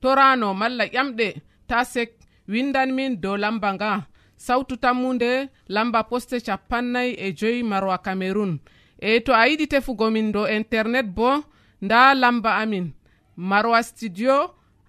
torano 0.02 0.54
malla 0.54 0.86
ƴamɗe 0.86 1.28
ta 1.68 1.84
sek 1.86 2.10
windanmin 2.48 3.22
dow 3.22 3.38
lamba 3.38 3.74
nga. 3.74 3.92
Sawtu 4.38 4.78
tammude 4.78 5.50
lamba 5.68 6.04
poste 6.04 6.38
capannay 6.46 7.10
e 7.18 7.34
joyi 7.40 7.64
marwa 7.64 7.98
camerun 7.98 8.60
e 9.02 9.20
to 9.26 9.32
a 9.34 9.48
yiɗi 9.50 9.66
tefugo 9.68 10.12
min 10.12 10.32
dow 10.32 10.46
internet 10.48 11.06
bo 11.18 11.44
nda 11.82 12.14
lamba 12.14 12.52
amin. 12.62 12.94
Marwa 13.38 13.84
studio 13.84 14.36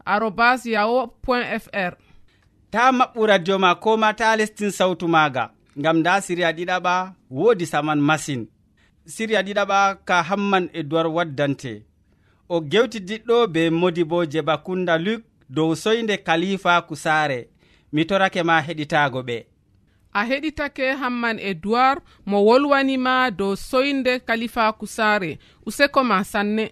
arobas 0.04 0.66
yaho 0.66 1.06
point 1.22 1.46
fr. 1.62 1.92
Ta 2.70 2.92
maɓɓu 2.92 3.26
radio 3.26 3.58
ma 3.58 3.74
ko 3.74 3.96
ma 3.96 4.12
ta 4.12 4.36
lestin 4.36 4.70
sawtu 4.70 5.08
maaga. 5.08 5.55
ngam 5.78 5.96
nda 5.98 6.20
siriya 6.20 6.50
ɗiɗaɓa 6.56 6.94
woodi 7.30 7.66
saman 7.66 8.00
masin. 8.08 8.42
Siriya 9.14 9.40
ɗiɗaɓa 9.46 9.78
ka 10.08 10.16
hamman 10.28 10.64
e 10.72 10.82
waddante 11.16 11.72
o 12.48 12.56
gewtidiɗɗo 12.70 13.36
be 13.52 13.62
modi 13.80 14.02
bo 14.10 14.18
je 14.32 14.40
bakunda 14.48 14.94
luk 15.04 15.22
dow 15.56 15.70
soyde 15.82 16.16
kalifa 16.26 16.72
kusaare 16.88 17.48
mi 17.92 18.02
torake 18.08 18.42
ma 18.48 18.56
heɗitago 18.66 19.20
ɓe. 19.28 19.38
A 20.12 20.20
heɗitake 20.28 20.86
hamman 21.00 21.38
e 21.38 21.50
mo 22.26 22.38
wolwanima 22.46 23.30
dow 23.38 23.54
soyde 23.56 24.12
kalifa 24.26 24.72
kusaare 24.78 25.38
useko 25.66 26.00
ma 26.04 26.18
sanne. 26.24 26.66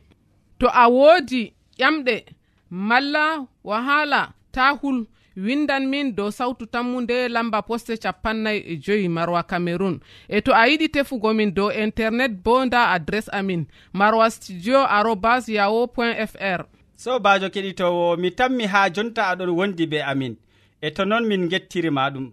To 0.58 0.66
a 0.68 0.84
woodi 0.88 1.52
ƴamɗe 1.78 2.24
malla 2.70 3.46
wahala 3.64 4.32
ta 4.52 4.70
hul 4.80 5.06
windan 5.36 5.86
min 5.86 6.14
dow 6.14 6.30
sawtu 6.30 6.66
tammude 6.66 7.28
lamba 7.28 7.62
poste 7.62 7.96
capannay 7.96 8.58
e 8.66 8.76
joyi 8.76 9.08
marwa 9.08 9.42
camerun 9.42 10.00
e 10.28 10.40
to 10.40 10.52
a 10.54 10.66
yiɗi 10.68 10.88
tefugo 10.88 11.34
min 11.34 11.54
dow 11.54 11.70
internet 11.72 12.32
bo 12.44 12.64
nda 12.64 12.88
adress 12.90 13.28
amin 13.32 13.66
marwa 13.92 14.30
studio 14.30 14.86
arobas 14.86 15.48
yaho 15.48 15.86
point 15.86 16.16
fr. 16.30 16.64
Sobajo 16.96 17.46
keɗitowo 17.50 18.16
mi 18.16 18.30
tammi 18.30 18.64
ha 18.66 18.90
jonta 18.94 19.22
aɗon 19.30 19.50
wondi 19.58 19.86
be 19.90 19.98
amin. 20.02 20.36
E 20.80 20.88
to 20.90 21.04
noon 21.04 21.24
min 21.28 21.48
gettirima 21.50 22.10
ɗum. 22.10 22.26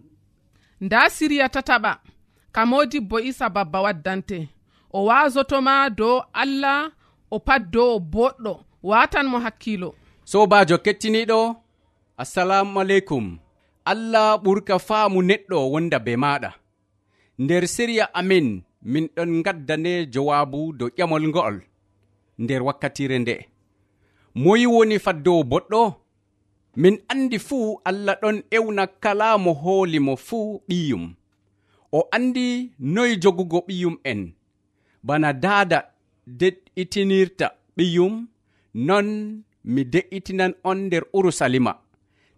Nda 0.80 1.10
siriya 1.10 1.48
tataɓa 1.54 1.92
kamodi 2.52 3.00
bo 3.00 3.16
isa 3.20 3.46
babba 3.50 3.78
waddante. 3.82 4.48
O 4.92 5.04
wasotoma 5.08 5.90
dow 5.98 6.22
allah 6.32 6.90
o 7.30 7.38
pat 7.38 7.62
dow 7.72 7.96
o 7.96 7.98
boɗɗo. 8.00 8.52
Watan 8.82 9.26
mo 9.26 9.38
hakkilo. 9.44 9.94
Sobajo 10.24 10.76
kettiniɗo 10.84 11.56
assalamu 12.22 12.80
aleykum 12.80 13.24
allah 13.92 14.28
ɓurka 14.44 14.74
faamu 14.88 15.18
neɗɗo 15.28 15.56
wonda 15.72 15.98
be 16.06 16.12
maɗa 16.22 16.50
nder 17.42 17.64
siriya 17.74 18.04
amin 18.20 18.46
min 18.92 19.04
ɗon 19.16 19.30
gaddane 19.44 19.92
jowabu 20.14 20.60
dow 20.78 20.88
ƴamol 20.96 21.24
ngo'ol 21.30 21.56
nder 22.42 22.60
wakkatire 22.66 23.18
nde. 23.22 23.34
Moyi 24.42 24.66
woni 24.74 24.96
faddowo 25.04 25.42
boɗɗo 25.50 25.80
min 26.82 26.94
andi 27.12 27.38
fuu 27.48 27.80
allah 27.88 28.16
ɗon 28.22 28.36
ewna 28.56 28.84
kala 29.02 29.28
mo 29.44 29.52
hooli 29.62 29.98
mo 30.06 30.14
fuu 30.26 30.48
ɓiyum. 30.68 31.04
O 31.92 32.00
andi 32.16 32.46
noyi 32.94 33.12
jogugo 33.22 33.58
ɓiyum 33.68 33.96
en. 34.10 34.20
Bana 35.06 35.28
daada 35.44 35.78
de'itinirta 36.38 37.46
ɓiyum 37.76 38.14
non 38.86 39.08
mi 39.72 39.82
de'itinan 39.92 40.52
on 40.64 40.78
nder 40.86 41.04
urusalima 41.18 41.72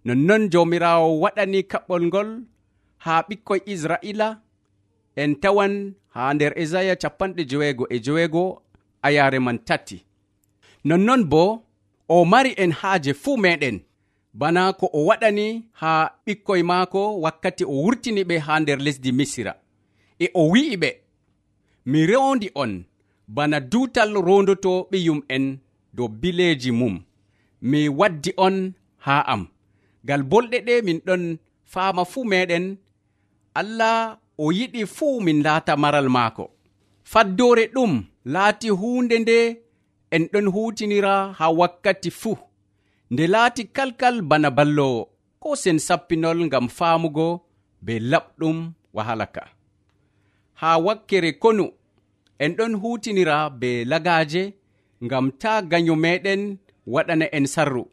nonnon 0.06 0.42
jawmirawo 0.52 1.08
waɗani 1.22 1.60
kaɓɓol 1.70 2.02
ngol 2.08 2.30
haa 3.04 3.20
ɓikkoy 3.28 3.60
israila 3.72 4.28
en 5.22 5.32
tawan 5.42 5.74
haa 6.14 6.34
nder 6.34 6.52
esaya 6.62 6.94
capanɗe 7.02 7.42
joweego 7.50 7.84
e 7.94 7.96
joweego 8.04 8.44
a 9.02 9.08
yare 9.16 9.38
man 9.46 9.58
tati. 9.68 9.98
Nonnon 10.84 11.22
bo 11.32 11.42
o 12.08 12.24
mari 12.24 12.52
en 12.62 12.72
haaje 12.80 13.12
fuu 13.22 13.36
meɗen. 13.44 13.76
Bana 14.40 14.72
ko 14.72 14.86
o 14.92 15.00
waɗani 15.08 15.46
haa 15.80 16.10
ɓikkoy 16.26 16.62
maako 16.70 17.20
wakkati 17.24 17.64
o 17.64 17.74
wurtini 17.84 18.22
ɓe 18.28 18.36
haa 18.46 18.60
nder 18.60 18.78
lesdi 18.86 19.10
misira. 19.18 19.52
E 20.18 20.26
o 20.34 20.42
wi'i 20.52 20.76
ɓe 20.82 20.90
mi 21.86 22.06
rewndi 22.06 22.48
on 22.54 22.72
bana 23.28 23.60
duutal 23.60 24.10
rondoto 24.26 24.72
ɓiyum 24.90 25.20
en 25.28 25.58
dow 25.96 26.08
bileeji 26.08 26.70
mum. 26.72 26.94
Mi 27.62 27.88
waddi 27.88 28.30
on 28.36 28.72
haa 28.98 29.22
am. 29.32 29.42
ngal 30.04 30.22
bolɗe 30.30 30.58
ɗe 30.66 30.74
min 30.86 30.98
ɗon 31.06 31.22
faama 31.72 32.02
fuu 32.12 32.24
meɗen. 32.32 32.64
Allah 33.60 34.18
o 34.38 34.46
yiɗi 34.58 34.82
fuu 34.96 35.20
min 35.26 35.38
laata 35.46 35.72
maral 35.82 36.08
maako. 36.16 36.44
Faddore 37.12 37.64
ɗum 37.74 37.92
laati 38.34 38.68
huunde 38.80 39.16
nde 39.22 39.38
en 40.14 40.24
ɗon 40.32 40.46
huutinira 40.54 41.14
haa 41.38 41.50
wakkati 41.60 42.10
fuu. 42.20 42.36
Nde 43.10 43.24
laati 43.34 43.62
kalkal 43.76 44.16
bana 44.30 44.50
ballowo 44.56 45.00
ko 45.42 45.48
sen 45.62 45.78
sappinol 45.86 46.38
ngam 46.46 46.66
faamugo 46.78 47.26
be 47.84 47.92
laɓɗum 48.10 48.58
wahalaka. 48.96 49.42
Haa 50.60 50.78
wakkere 50.86 51.30
konu 51.42 51.66
en 52.38 52.52
ɗon 52.58 52.72
huutinira 52.80 53.36
be 53.60 53.70
lagaaje 53.90 54.42
ngam 55.04 55.26
ta 55.40 55.52
ganyo 55.70 55.94
meɗen 56.04 56.42
waɗana 56.94 57.26
en 57.36 57.46
sarru. 57.54 57.84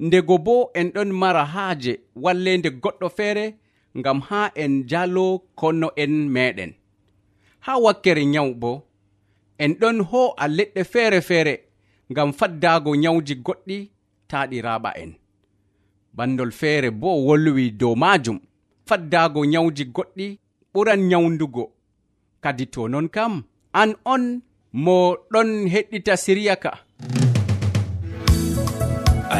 ndego 0.00 0.38
bo 0.38 0.70
en 0.74 0.88
ɗon 0.94 1.10
mara 1.20 1.44
haaje 1.44 1.92
wallende 2.16 2.68
goɗɗo 2.82 3.08
feere 3.16 3.44
ngam 3.98 4.18
haa 4.28 4.50
en 4.62 4.72
jalo 4.90 5.24
konno 5.54 5.88
en 6.02 6.14
meɗen 6.34 6.72
haa 7.64 7.78
wakkere 7.84 8.24
nyawu 8.32 8.54
bo 8.62 8.70
en 9.58 9.72
ɗon 9.80 9.96
ho'a 10.10 10.44
leɗɗe 10.56 10.82
feere 10.92 11.20
feere 11.28 11.54
ngam 12.10 12.32
faddaago 12.38 12.90
nyawji 13.02 13.34
goɗɗi 13.46 13.78
taɗiraɓa 14.30 14.90
en. 15.02 15.12
Bandol 16.16 16.52
feere 16.60 16.90
bo 16.90 17.08
wolwi 17.26 17.70
dow 17.80 17.94
maajum 18.02 18.38
faddaago 18.88 19.40
nyawji 19.52 19.84
goɗɗi 19.96 20.26
ɓuran 20.72 21.00
nyawndugo 21.10 21.64
kadi 22.42 22.64
to 22.72 22.88
non 22.88 23.08
kam 23.08 23.34
an 23.72 23.90
on 24.04 24.24
mo 24.72 25.16
ɗon 25.32 25.48
heɗɗita 25.72 26.14
siriya 26.24 26.56
ka 26.56 26.72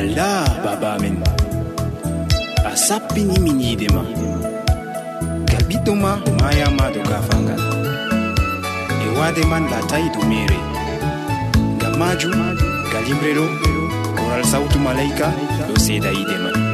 allah 0.01 0.49
baba 0.65 0.97
amin 0.97 1.17
a 2.65 2.73
sappini 2.87 3.37
min 3.45 3.61
yiide 3.65 3.89
ma. 3.97 4.03
Gal 5.51 5.65
ɓiɗɗo 5.69 5.93
ma 6.03 6.13
mayama 6.41 6.87
do 6.95 7.01
gafangal. 7.11 7.61
E 9.05 9.07
wade 9.19 9.43
man 9.51 9.65
latayi 9.73 10.09
do 10.15 10.21
mere. 10.31 10.59
Ngam 11.77 11.93
majum 12.01 12.33
galimre 12.93 13.31
ɗo 13.37 13.45
koral 14.17 14.45
sawtu 14.53 14.79
malayka 14.87 15.27
ɗo 15.69 15.75
seeda 15.85 16.11
yiide 16.17 16.37
man. 16.45 16.70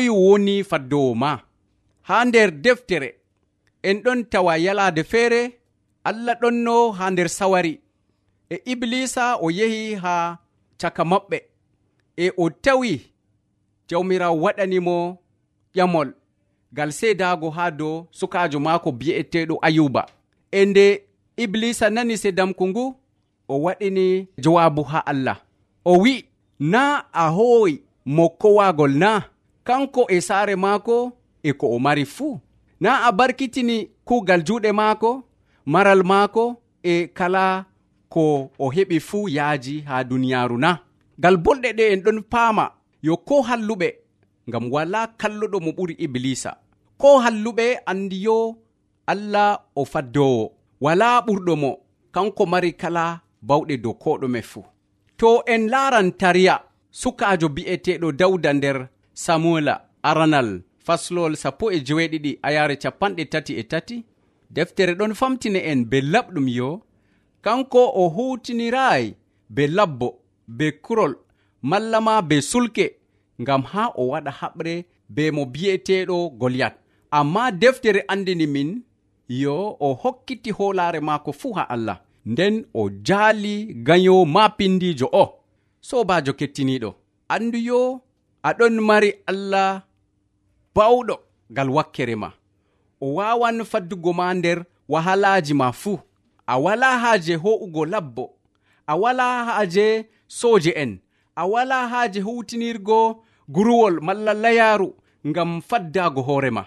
moy 0.00 0.08
woni 0.08 0.64
faddowo 0.64 1.14
ma 1.14 1.40
haa 2.02 2.24
nder 2.24 2.50
deftere 2.50 3.14
en 3.82 4.02
ɗon 4.02 4.24
tawa 4.30 4.56
yalaade 4.58 5.04
feere 5.04 5.52
allah 6.04 6.34
ɗonno 6.40 6.92
haa 6.92 7.10
nder 7.10 7.28
sawari. 7.28 7.80
E 8.50 8.56
iblisa 8.64 9.36
o 9.36 9.50
yehi 9.50 9.94
haa 9.94 10.38
caka 10.80 11.02
maɓɓe 11.04 11.38
e 12.16 12.26
o 12.36 12.50
tawi 12.50 13.00
jawmirawo 13.88 14.36
waɗanimo 14.44 14.96
ƴamol 15.76 16.08
ngal 16.72 16.90
seedaago 16.92 17.50
haa 17.50 17.70
dow 17.70 18.06
sukaajo 18.10 18.58
maako 18.60 18.92
bi'eteɗo 18.92 19.54
ayuba. 19.62 20.02
E 20.50 20.60
nde 20.66 20.86
iblisa 21.36 21.90
nani 21.90 22.14
sedamku 22.18 22.64
ngu 22.68 22.84
o 23.48 23.54
waɗini 23.64 24.26
jowaabu 24.42 24.82
haa 24.82 25.02
allah. 25.06 25.36
O 25.84 25.92
wi'i 26.02 26.24
na 26.58 26.82
a 27.12 27.24
hoowi 27.36 27.82
mo 28.04 28.28
kowaagol 28.28 28.92
na? 29.02 29.10
kanko 29.70 30.06
e 30.08 30.20
saare 30.20 30.56
maako 30.56 31.12
e 31.42 31.52
ko 31.52 31.66
o 31.74 31.78
mari 31.78 32.04
fuu. 32.04 32.40
Na 32.80 33.04
a 33.06 33.12
barkitini 33.12 33.90
kuugal 34.04 34.42
juuɗe 34.46 34.72
maako 34.72 35.22
maral 35.66 36.02
maako 36.02 36.44
e 36.82 37.06
kala 37.06 37.64
ko 38.08 38.50
o 38.58 38.66
heɓi 38.74 38.98
fuu 39.08 39.28
yaaji 39.28 39.80
haa 39.88 40.04
duniyaaru 40.04 40.58
na 40.58 40.70
ngal 41.20 41.36
bonɗe 41.44 41.70
ɗe 41.78 41.84
en 41.92 42.00
ɗon 42.04 42.18
paama 42.32 42.64
yo 43.02 43.16
ko 43.16 43.42
halluɓe 43.48 43.88
ngam 44.48 44.64
wala 44.72 45.00
kalluɗo 45.20 45.58
mo 45.64 45.70
ɓuri 45.76 45.94
iblisa. 46.04 46.50
Ko 47.00 47.18
halluɓe 47.24 47.66
anndi 47.90 48.18
yo 48.26 48.56
allah 49.06 49.50
o 49.76 49.84
faddowo 49.84 50.52
wala 50.80 51.20
ɓurɗo 51.26 51.52
mo 51.62 51.70
kanko 52.14 52.46
mari 52.46 52.72
kala 52.72 53.20
bawɗe 53.48 53.74
dow 53.82 53.94
koɗume 54.02 54.42
fuu. 54.42 54.64
To 55.16 55.42
en 55.46 55.68
laaran 55.72 56.10
tariya 56.20 56.54
sukaajo 56.90 57.48
bi'eteɗo 57.56 58.08
dawda 58.20 58.52
nder 58.52 58.78
samuela 59.24 59.74
aranal 60.02 60.50
faslowol 60.86 61.34
sappo 61.42 61.64
e 61.72 61.78
joweeɗiɗi 61.86 62.38
a 62.42 62.52
yare 62.52 62.76
capanɗe 62.82 63.24
tati 63.32 63.52
e 63.60 63.62
tati 63.62 63.96
deftere 64.50 64.92
ɗon 64.98 65.14
famtina 65.20 65.60
en 65.70 65.84
be 65.90 65.98
laɓɗum 66.12 66.48
yo. 66.48 66.82
Kanko 67.44 67.80
o 68.00 68.08
hutinirayi 68.14 69.14
be 69.54 69.66
labbo 69.66 70.08
be 70.48 70.66
kurol 70.84 71.14
malla 71.62 72.00
ma 72.00 72.22
be 72.22 72.36
sulke 72.40 72.86
ngam 73.40 73.62
ha 73.72 73.92
o 74.00 74.02
waɗa 74.12 74.30
haɓre 74.40 74.84
be 75.08 75.30
mo 75.30 75.44
bi'eteɗo 75.44 76.16
goliyat 76.40 76.74
amma 77.10 77.50
deftere 77.52 78.00
andini 78.08 78.46
min 78.46 78.70
yo 79.28 79.76
o 79.80 79.94
hokkiti 80.02 80.50
hoolare 80.50 81.00
maako 81.00 81.32
fuu 81.32 81.52
ha 81.58 81.62
allah. 81.74 81.98
Nden 82.26 82.64
o 82.74 82.90
jaali 83.06 83.74
gayo 83.86 84.24
ma 84.24 84.48
pindijo 84.48 85.08
o. 85.12 85.24
Sobajo 85.80 86.32
kettiniɗo 86.32 86.90
andu 87.28 87.58
yo 87.58 88.00
aɗon 88.42 88.80
mari 88.80 89.10
allah 89.26 89.82
bawɗo 90.74 91.14
ngal 91.52 91.68
wakkere 91.70 92.16
ma. 92.16 92.32
O 93.00 93.14
wawan 93.14 93.64
faddugo 93.64 94.12
ma 94.12 94.34
nder 94.34 94.64
wahalaji 94.88 95.54
ma 95.54 95.72
fuu. 95.72 95.98
A 96.46 96.58
wala 96.58 96.98
haaje 96.98 97.34
ho'ugo 97.36 97.86
labbo. 97.86 98.24
A 98.86 98.96
wala 98.96 99.44
haaje 99.44 100.08
soje 100.28 100.70
en. 100.82 100.98
A 101.36 101.46
wala 101.46 101.88
haaje 101.88 102.20
hutinirgo 102.20 103.22
guruwol 103.48 104.00
malla 104.00 104.34
layaru 104.34 104.94
ngam 105.26 105.60
faddago 105.62 106.22
hoorema 106.22 106.64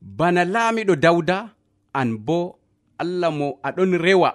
bana 0.00 0.44
laamiɗo 0.44 0.96
dawda 0.96 1.50
an 1.92 2.18
bo 2.18 2.58
allah 2.98 3.30
mo 3.32 3.58
aɗon 3.62 3.98
rewa 3.98 4.30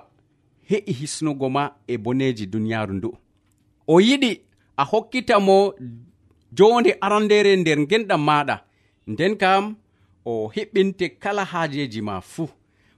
he'i 0.69 0.91
hisnugo 0.93 1.49
ma 1.49 1.71
e 1.87 1.97
boneji 1.97 2.45
duniyaru 2.45 2.93
ndu. 2.93 3.17
O 3.87 3.99
yiɗi 4.01 4.41
a 4.77 4.83
hokkita 4.83 5.39
mo 5.39 5.73
jonde 6.51 6.97
arandere 7.01 7.55
nder 7.55 7.79
genɗam 7.89 8.21
maɗa 8.27 8.55
nden 9.07 9.35
kam 9.37 9.75
o 10.25 10.47
heɓɓinte 10.55 11.05
kala 11.19 11.43
haajeji 11.45 12.01
ma 12.01 12.21
fuu. 12.21 12.49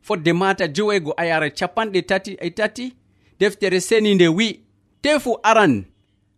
Fodde 0.01 0.33
mata 0.33 0.67
jowego 0.67 1.13
a 1.17 1.49
capanɗe 1.49 2.01
tati 2.01 2.37
e 2.41 2.49
tati 2.49 2.93
deftere 3.39 3.79
seni 3.79 4.15
nde 4.15 4.27
wi 4.27 4.59
tefu 5.01 5.37
aran 5.43 5.85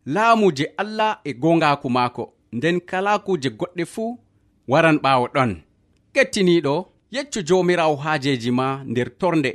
laamu 0.05 0.51
je 0.51 0.65
allah 0.77 1.19
e 1.23 1.33
gongaku 1.33 1.89
maako. 1.89 2.33
Nden 2.53 2.79
kala 2.81 3.19
kuje 3.19 3.49
goɗɗe 3.49 3.85
fuu 3.85 4.19
waran 4.67 4.97
ɓaawo 5.03 5.27
ɗon. 5.33 5.61
Kettiniɗo 6.13 6.85
yeccu 7.11 7.39
jomirawo 7.47 7.95
haajeji 7.95 8.51
ma 8.51 8.83
nder 8.85 9.17
torde 9.17 9.51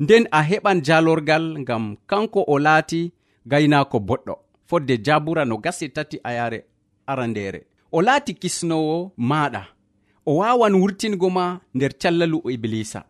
nden 0.00 0.28
a 0.30 0.42
heɓan 0.42 0.80
jalorgal 0.82 1.58
ngam 1.58 1.96
kanko 2.06 2.44
o 2.46 2.58
laati 2.58 3.12
gaynako 3.46 3.98
boɗɗo. 3.98 4.34
Fodde 4.68 4.98
jabura 5.04 5.44
no 5.44 5.56
gasi 5.58 5.88
tati 5.88 6.20
ayare 6.24 6.64
arandeere 7.06 7.66
o 7.92 8.02
laati 8.02 8.34
kisnowo 8.34 9.12
maaɗa. 9.18 9.62
O 10.26 10.36
wawan 10.36 10.74
wurtingo 10.74 11.30
ma 11.30 11.60
nder 11.74 11.92
callalu 11.98 12.50
iblisa. 12.50 13.04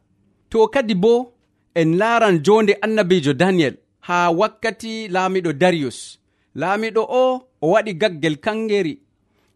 To 0.51 0.69
kadi 0.69 0.95
bo 0.95 1.33
en 1.75 1.97
laaran 1.99 2.39
jonde 2.43 2.75
annabijo 2.81 3.33
daniyel 3.33 3.77
haa 4.01 4.31
wakkati 4.31 5.09
laamiɗo 5.09 5.53
dariyus 5.53 6.19
laamiɗo 6.55 7.03
o 7.09 7.43
o 7.61 7.67
waɗi 7.73 7.93
gaggel 7.95 8.37
kangeri. 8.37 8.99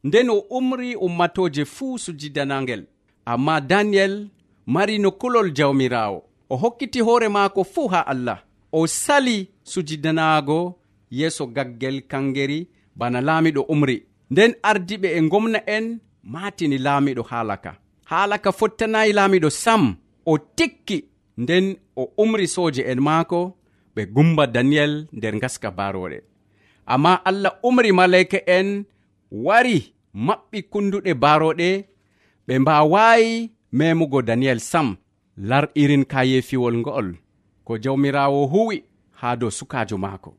Nden 0.05 0.31
o 0.31 0.38
umri 0.50 0.96
ummatoje 0.96 1.64
fuu 1.64 1.98
sujidanagel 1.98 2.87
amma 3.24 3.61
daniyel 3.61 4.29
mari 4.66 4.98
no 4.98 5.11
kulol 5.11 5.53
jawmirawo 5.53 6.22
o 6.50 6.57
hokkiti 6.57 7.00
hoore 7.00 7.29
maako 7.29 7.64
fuu 7.64 7.88
ha 7.88 8.00
allah. 8.07 8.38
O 8.72 8.87
sali 8.87 9.48
sujidanaago 9.64 10.79
yeeso 11.11 11.46
gaggel 11.46 12.03
kangeri 12.03 12.68
bana 12.96 13.20
laamiɗo 13.20 13.61
umri. 13.68 14.07
nden 14.31 14.53
ardiɓe 14.62 15.09
e 15.19 15.21
gomna 15.33 15.59
en 15.77 15.87
matini 16.33 16.79
laamiɗo 16.79 17.23
haalaka 17.31 17.71
haalaka 18.11 18.51
fottanayi 18.59 19.12
laamiɗo 19.12 19.51
sam 19.51 19.97
o 20.27 20.38
tikki. 20.38 20.99
Nden 21.38 21.77
o 21.97 22.03
umri 22.23 22.47
sooje 22.49 22.83
en 22.93 23.01
maako 23.01 23.40
ɓe 23.95 24.03
gumba 24.14 24.47
daniyel 24.47 25.07
nder 25.12 25.35
gaska 25.43 25.71
baroɗe 25.79 26.19
amma 26.87 27.12
allah 27.29 27.53
umri 27.62 27.93
malayka 27.93 28.38
en 28.57 28.85
wari 29.31 29.77
maɓɓi 30.27 30.59
kunduɗe 30.73 31.12
baroɗe 31.23 31.69
ɓe 32.47 32.55
mbawayi 32.59 33.51
memugo 33.73 34.23
daniyel 34.29 34.61
sam 34.61 34.97
lar 35.49 35.64
irin 35.75 36.05
kayefiwol 36.05 36.77
ngo'ol 36.79 37.09
ko 37.64 37.79
jawmirawo 37.83 38.47
huwi 38.53 38.85
haa 39.21 39.37
dow 39.37 39.51
sukajo 39.51 39.97
maako. 39.99 40.31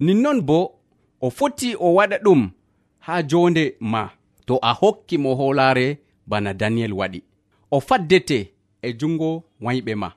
Ninnon 0.00 0.40
bo 0.48 0.58
o 1.20 1.30
foti 1.30 1.76
o 1.78 1.94
waɗa 1.94 2.18
ɗum 2.24 2.50
haa 3.06 3.22
jonde 3.22 3.64
ma. 3.80 4.10
To 4.46 4.58
a 4.62 4.72
hokki 4.72 5.18
mo 5.18 5.34
hoolaare 5.34 5.98
bana 6.26 6.54
daniyel 6.54 6.92
waɗi. 6.92 7.20
O 7.70 7.80
faddete 7.80 8.38
e 8.82 8.88
jungo 9.00 9.42
wayɓe 9.64 9.94
ma. 10.02 10.08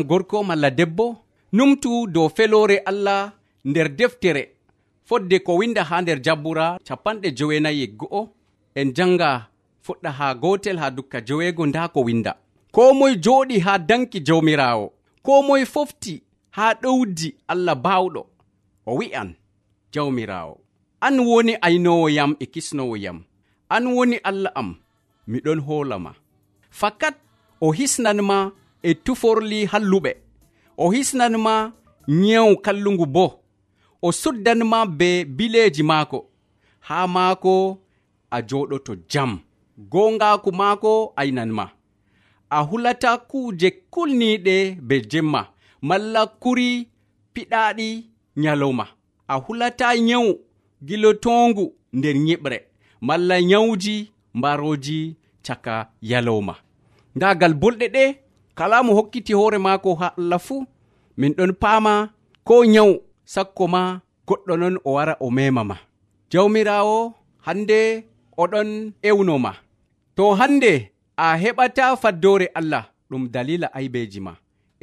am 0.00 0.06
gorko 0.06 0.42
malla 0.44 0.70
debbo 0.70 1.16
numtu 1.52 2.06
dow 2.06 2.28
felore 2.28 2.78
allah 2.78 3.32
nder 3.64 3.88
deftere 3.96 4.50
fodde 5.04 5.38
ko 5.44 5.56
winda 5.56 5.84
ha 5.84 6.00
nder 6.02 6.20
jabbura 6.22 6.78
capanɗe 6.84 7.30
jowenayi 7.36 7.86
go'o 7.98 8.28
en 8.74 8.92
janga 8.96 9.46
fuɗɗa 9.84 10.10
ha 10.18 10.34
gotel 10.34 10.78
ha 10.78 10.90
dukka 10.90 11.20
joweego 11.20 11.66
nda 11.66 11.88
ko 11.88 12.00
winda. 12.02 12.32
Ko 12.72 12.94
moye 12.94 13.14
joɗi 13.24 13.58
ha 13.60 13.78
danki 13.78 14.20
jawmirawo 14.26 14.92
ko 15.22 15.42
moye 15.42 15.66
fofti 15.66 16.22
ha 16.50 16.74
ɗowdi 16.82 17.34
allah 17.48 17.74
bawɗo 17.74 18.22
o 18.86 18.92
wi'an 18.98 19.34
jawmirawo 19.92 20.58
an 21.00 21.18
woni 21.20 21.56
aynowo 21.60 22.08
yam 22.08 22.36
e 22.40 22.46
kisnowo 22.46 22.96
yam 22.96 23.24
an 23.68 23.86
woni 23.86 24.16
allah 24.22 24.52
am 24.54 24.74
miɗon 25.28 25.60
holama 25.66 26.14
fakat 26.70 27.14
o 27.60 27.72
hisnanma 27.72 28.52
e 28.82 28.94
tuforli 28.94 29.64
halluɓe. 29.66 30.12
O 30.78 30.90
hisnanma 30.90 31.72
nyew 32.08 32.56
kallungu 32.64 33.06
bo. 33.06 33.40
O 34.02 34.12
suddanma 34.12 34.86
be 34.86 35.24
bileji 35.24 35.82
maako. 35.82 36.26
Haa 36.80 37.06
maako 37.06 37.78
a 38.30 38.40
joɗoto 38.48 38.92
jam. 39.10 39.38
Gongaku 39.90 40.52
maako 40.52 41.12
aynanma 41.16 41.70
a 42.50 42.58
hulata 42.62 43.18
kuje 43.18 43.70
kulniɗe 43.90 44.76
be 44.88 45.00
jemma. 45.10 45.46
Malla 45.82 46.26
kuri 46.26 46.88
piɗaɗi 47.34 47.88
nyalowma 48.36 48.86
a 49.28 49.34
hulata 49.44 49.96
nyawu 49.96 50.32
gilotongu 50.86 51.74
nder 51.92 52.16
nyiɓre 52.16 52.58
malla 53.00 53.40
nyawji 53.42 54.12
mbaroji 54.34 55.16
caka 55.46 55.74
yalowma 56.02 56.54
ndagal 57.16 57.54
bolɗe 57.54 57.86
ɗe 57.94 58.04
kala 58.60 58.82
mo 58.84 58.92
hokkiti 58.98 59.32
hoore 59.32 59.58
maako 59.66 59.90
ha 60.00 60.08
allah 60.20 60.38
fuu 60.46 60.62
min 61.20 61.32
ɗon 61.38 61.52
paama 61.62 61.92
ko 62.48 62.54
nyawu 62.72 62.94
sakko 63.34 63.64
ma 63.74 63.82
goɗɗo 64.28 64.52
non 64.60 64.76
o 64.88 64.90
wara 64.96 65.14
o 65.24 65.30
mema 65.36 65.62
ma. 65.70 65.76
Jawmirawo 66.32 66.98
hande 67.46 67.80
oɗon 68.42 68.68
ewnoma 69.08 69.52
to 70.16 70.24
hande 70.40 70.72
a 71.24 71.26
heɓata 71.42 71.84
faddore 72.02 72.46
allah 72.58 72.84
ɗum 73.10 73.22
dalila 73.34 73.66
aybeji 73.78 74.20
ma. 74.26 74.32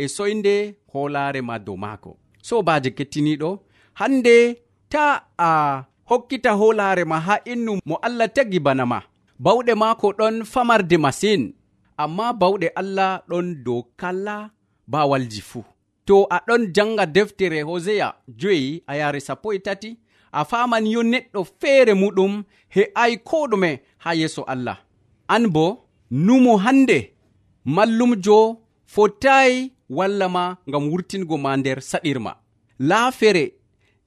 E 0.02 0.08
soyde 0.16 0.54
hoolaare 0.92 1.42
ma 1.48 1.56
dow 1.66 1.78
maako. 1.84 2.12
Sobaje 2.48 2.90
kettiniɗo 2.98 3.50
hande 4.00 4.36
ta 4.94 5.06
a 5.38 5.50
hokkita 6.10 6.52
hoolaare 6.60 7.04
ma 7.12 7.18
ha 7.28 7.36
innu 7.52 7.74
mo 7.90 7.96
allah 8.08 8.28
tagi 8.36 8.60
bana 8.66 8.86
ma. 8.92 9.00
Bawɗe 9.44 9.74
maako 9.82 10.08
ɗon 10.20 10.36
famarde 10.54 10.98
masin. 11.06 11.42
amma 11.98 12.34
bawɗe 12.34 12.68
allah 12.82 13.22
ɗon 13.30 13.64
dow 13.66 13.82
kala 13.98 14.52
bawalji 14.88 15.42
fuu 15.42 15.64
to 16.06 16.16
aɗon 16.36 16.74
janga 16.76 17.06
deftere 17.06 17.62
hoseya 17.62 18.08
joyi 18.40 18.84
a 18.88 18.94
yare 18.98 19.20
sappo 19.20 19.54
e 19.54 19.60
tati 19.60 19.98
a 20.32 20.46
faman 20.46 20.86
yo 20.88 21.02
neɗɗo 21.04 21.40
feere 21.60 21.94
muɗum 21.94 22.44
he'ai 22.76 23.18
ko 23.24 23.48
ɗume 23.52 23.80
ha 23.98 24.12
yeeso 24.16 24.44
allah. 24.44 24.78
An 25.28 25.48
bo 25.48 25.66
numo 26.12 26.58
hande 26.58 27.14
mallumjo 27.66 28.58
fotayi 28.86 29.72
walla 29.90 30.30
ma 30.30 30.44
ngam 30.70 30.90
wurtingo 30.92 31.38
ma 31.38 31.58
nder 31.58 31.80
saɗirma. 31.82 32.32
Laafere 32.80 33.54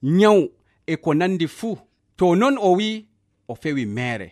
nyawu 0.03 0.49
e 0.87 0.95
ko 0.97 1.13
nandi 1.13 1.47
fuu 1.47 1.77
to 2.17 2.35
non 2.35 2.57
o 2.57 2.71
wi 2.77 3.05
o 3.47 3.55
fewi 3.55 3.85
mere 3.85 4.27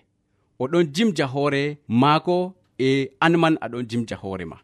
oɗon 0.59 0.83
jimja 0.93 1.25
hoore 1.33 1.77
maako 1.87 2.53
e 2.79 3.11
anman 3.19 3.55
aɗon 3.61 3.85
jimja 3.89 4.15
hoorema 4.21 4.57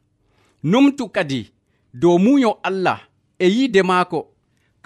numtu 0.64 1.10
kadi 1.10 1.52
dow 1.94 2.18
muyo 2.20 2.52
allah 2.64 3.00
e 3.40 3.48
yiide 3.56 3.82
maako 3.84 4.20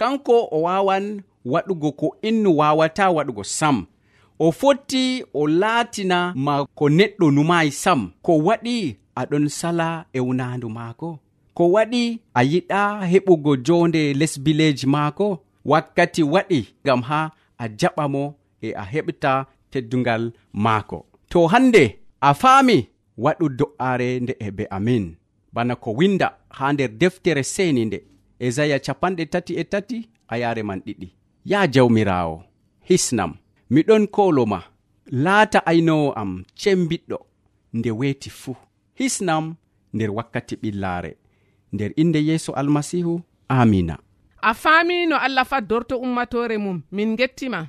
kanko 0.00 0.48
o 0.50 0.62
wawan 0.62 1.22
waɗugo 1.44 1.92
ko 1.92 2.16
innu 2.22 2.56
wawata 2.58 3.10
waɗugo 3.10 3.44
sam. 3.44 3.86
O 4.38 4.52
fotti 4.52 5.24
o 5.34 5.46
laatina 5.60 6.32
ma 6.36 6.64
ko 6.78 6.88
neɗɗo 6.88 7.26
numayi 7.36 7.70
sam. 7.82 8.00
Ko 8.22 8.32
waɗi 8.46 8.96
aɗon 9.20 9.48
sala 9.48 9.88
e 10.12 10.20
wunandu 10.26 10.68
maako. 10.76 11.18
Ko 11.56 11.64
waɗi 11.74 12.02
a 12.34 12.40
yiɗa 12.52 12.80
heɓugo 13.10 13.52
jonde 13.66 14.02
lesbileji 14.14 14.86
maako. 14.94 15.26
Wakkati 15.64 16.22
waɗi 16.34 16.60
ngam 16.84 17.00
ha 17.08 17.20
a 17.58 17.64
jaɓa 17.78 18.04
mo 18.14 18.22
e 18.62 18.68
a 18.72 18.84
heɓta 18.92 19.32
teddungal 19.70 20.22
maako. 20.64 20.98
To 21.30 21.46
hande 21.52 21.84
a 22.20 22.30
faami 22.40 22.76
waɗu 23.24 23.46
do'are 23.58 24.08
nde 24.22 24.34
e 24.38 24.48
be 24.56 24.64
amin. 24.76 25.04
Bana 25.54 25.74
ko 25.76 25.90
winda 25.98 26.28
ha 26.56 26.72
nder 26.72 26.88
deftere 27.00 27.42
seni 27.54 27.84
nde. 27.84 27.98
Esaya 28.46 28.78
capanɗe 28.86 29.24
tati 29.32 29.52
e 29.60 29.64
tati 29.72 29.98
a 30.28 30.34
yare 30.42 30.62
man 30.62 30.80
ɗiɗi. 30.86 31.08
Ya 31.50 31.66
jawmirawo 31.74 32.36
hisnam 32.88 33.32
miɗon 33.70 34.04
koloma 34.14 34.60
laata 35.24 35.58
aynowo 35.70 36.12
am 36.20 36.44
cembiɗɗo 36.60 37.18
nde 37.76 37.90
weeti 37.98 38.30
fuu. 38.30 38.56
Hisnam 38.98 39.54
nder 39.94 40.10
wakkati 40.16 40.54
ɓillaare. 40.62 41.12
Nder 41.72 41.92
inde 41.96 42.18
yeeso 42.28 42.52
almasihu 42.52 43.20
amina. 43.48 43.98
A 44.42 44.54
faami 44.54 45.06
no 45.06 45.16
allah 45.16 45.44
faddorto 45.44 45.98
ummatore 45.98 46.58
mum 46.58 46.82
min 46.92 47.16
gettima. 47.16 47.68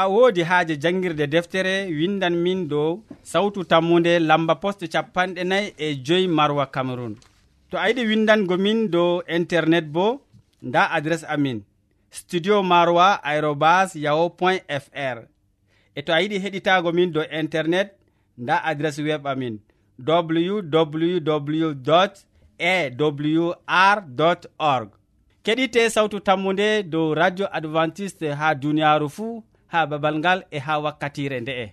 a 0.00 0.08
woodi 0.14 0.42
haaje 0.50 0.74
janngirde 0.82 1.26
deftere 1.34 1.74
windan 1.98 2.34
min 2.44 2.60
dow 2.68 2.90
sawtu 3.32 3.60
tammude 3.70 4.12
lamba 4.28 4.54
poste 4.62 4.86
capanɗe 4.94 5.42
nayi 5.50 5.66
e 5.86 5.88
joyi 6.06 6.26
marwa 6.38 6.64
cameron 6.74 7.14
to 7.70 7.74
a 7.82 7.86
yiɗi 7.88 8.02
windango 8.10 8.56
min 8.64 8.78
dow 8.94 9.10
internet 9.38 9.84
bo 9.94 10.06
nda 10.66 10.82
adres 10.96 11.22
amin 11.34 11.58
studio 12.18 12.62
marwa 12.62 13.06
arobas 13.30 13.88
yaho 14.04 14.24
point 14.38 14.62
fr 14.84 15.16
e 15.98 16.00
to 16.06 16.10
a 16.16 16.18
yiɗi 16.22 16.36
heɗitago 16.44 16.90
min 16.98 17.12
dow 17.14 17.24
internet 17.40 17.88
nda 18.42 18.54
adres 18.70 18.98
web 18.98 19.26
amin 19.26 19.54
www 19.98 21.64
awr 22.58 24.04
org. 24.58 24.88
Keɗite 25.44 25.90
sawtu 25.90 26.20
tammude 26.20 26.82
dow 26.82 27.14
radio 27.14 27.46
adventiste 27.56 28.26
ha 28.38 28.54
duniyaaru 28.54 29.08
fuu 29.16 29.42
ha 29.72 29.86
babal 29.86 30.18
ngal 30.18 30.44
e 30.50 30.58
ha 30.58 30.78
wakkatire 30.78 31.40
nde'e 31.40 31.66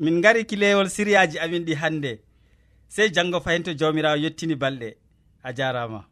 min 0.00 0.20
gari 0.20 0.44
kilewol 0.44 0.88
siriyaji 0.88 1.38
amin 1.38 1.64
ɗi 1.64 1.74
hannde 1.74 2.12
sey 2.88 3.08
janngo 3.10 3.40
fayinto 3.40 3.72
jawmirawo 3.74 4.16
yettini 4.16 4.54
balɗe. 4.54 4.96
A 5.42 5.52
jarama. 5.52 6.04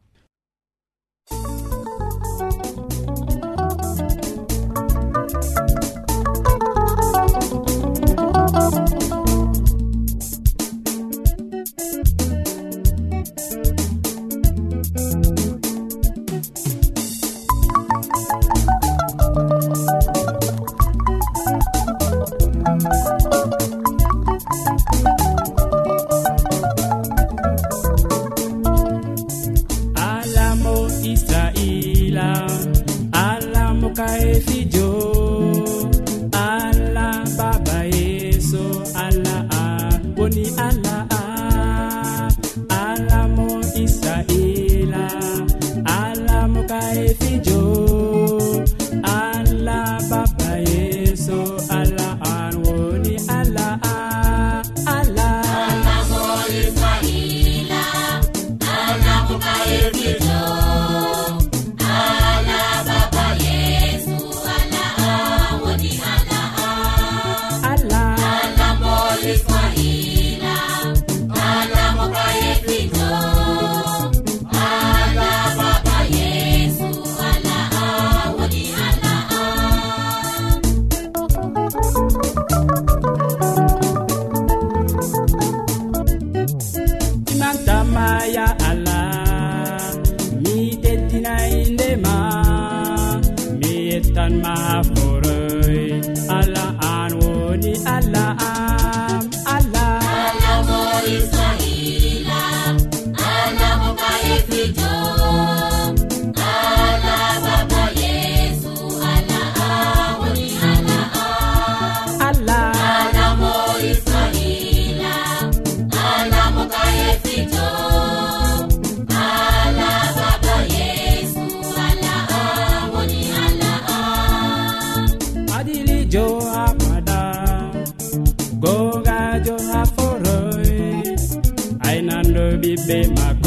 be 132.87 133.07
ma 133.15 133.42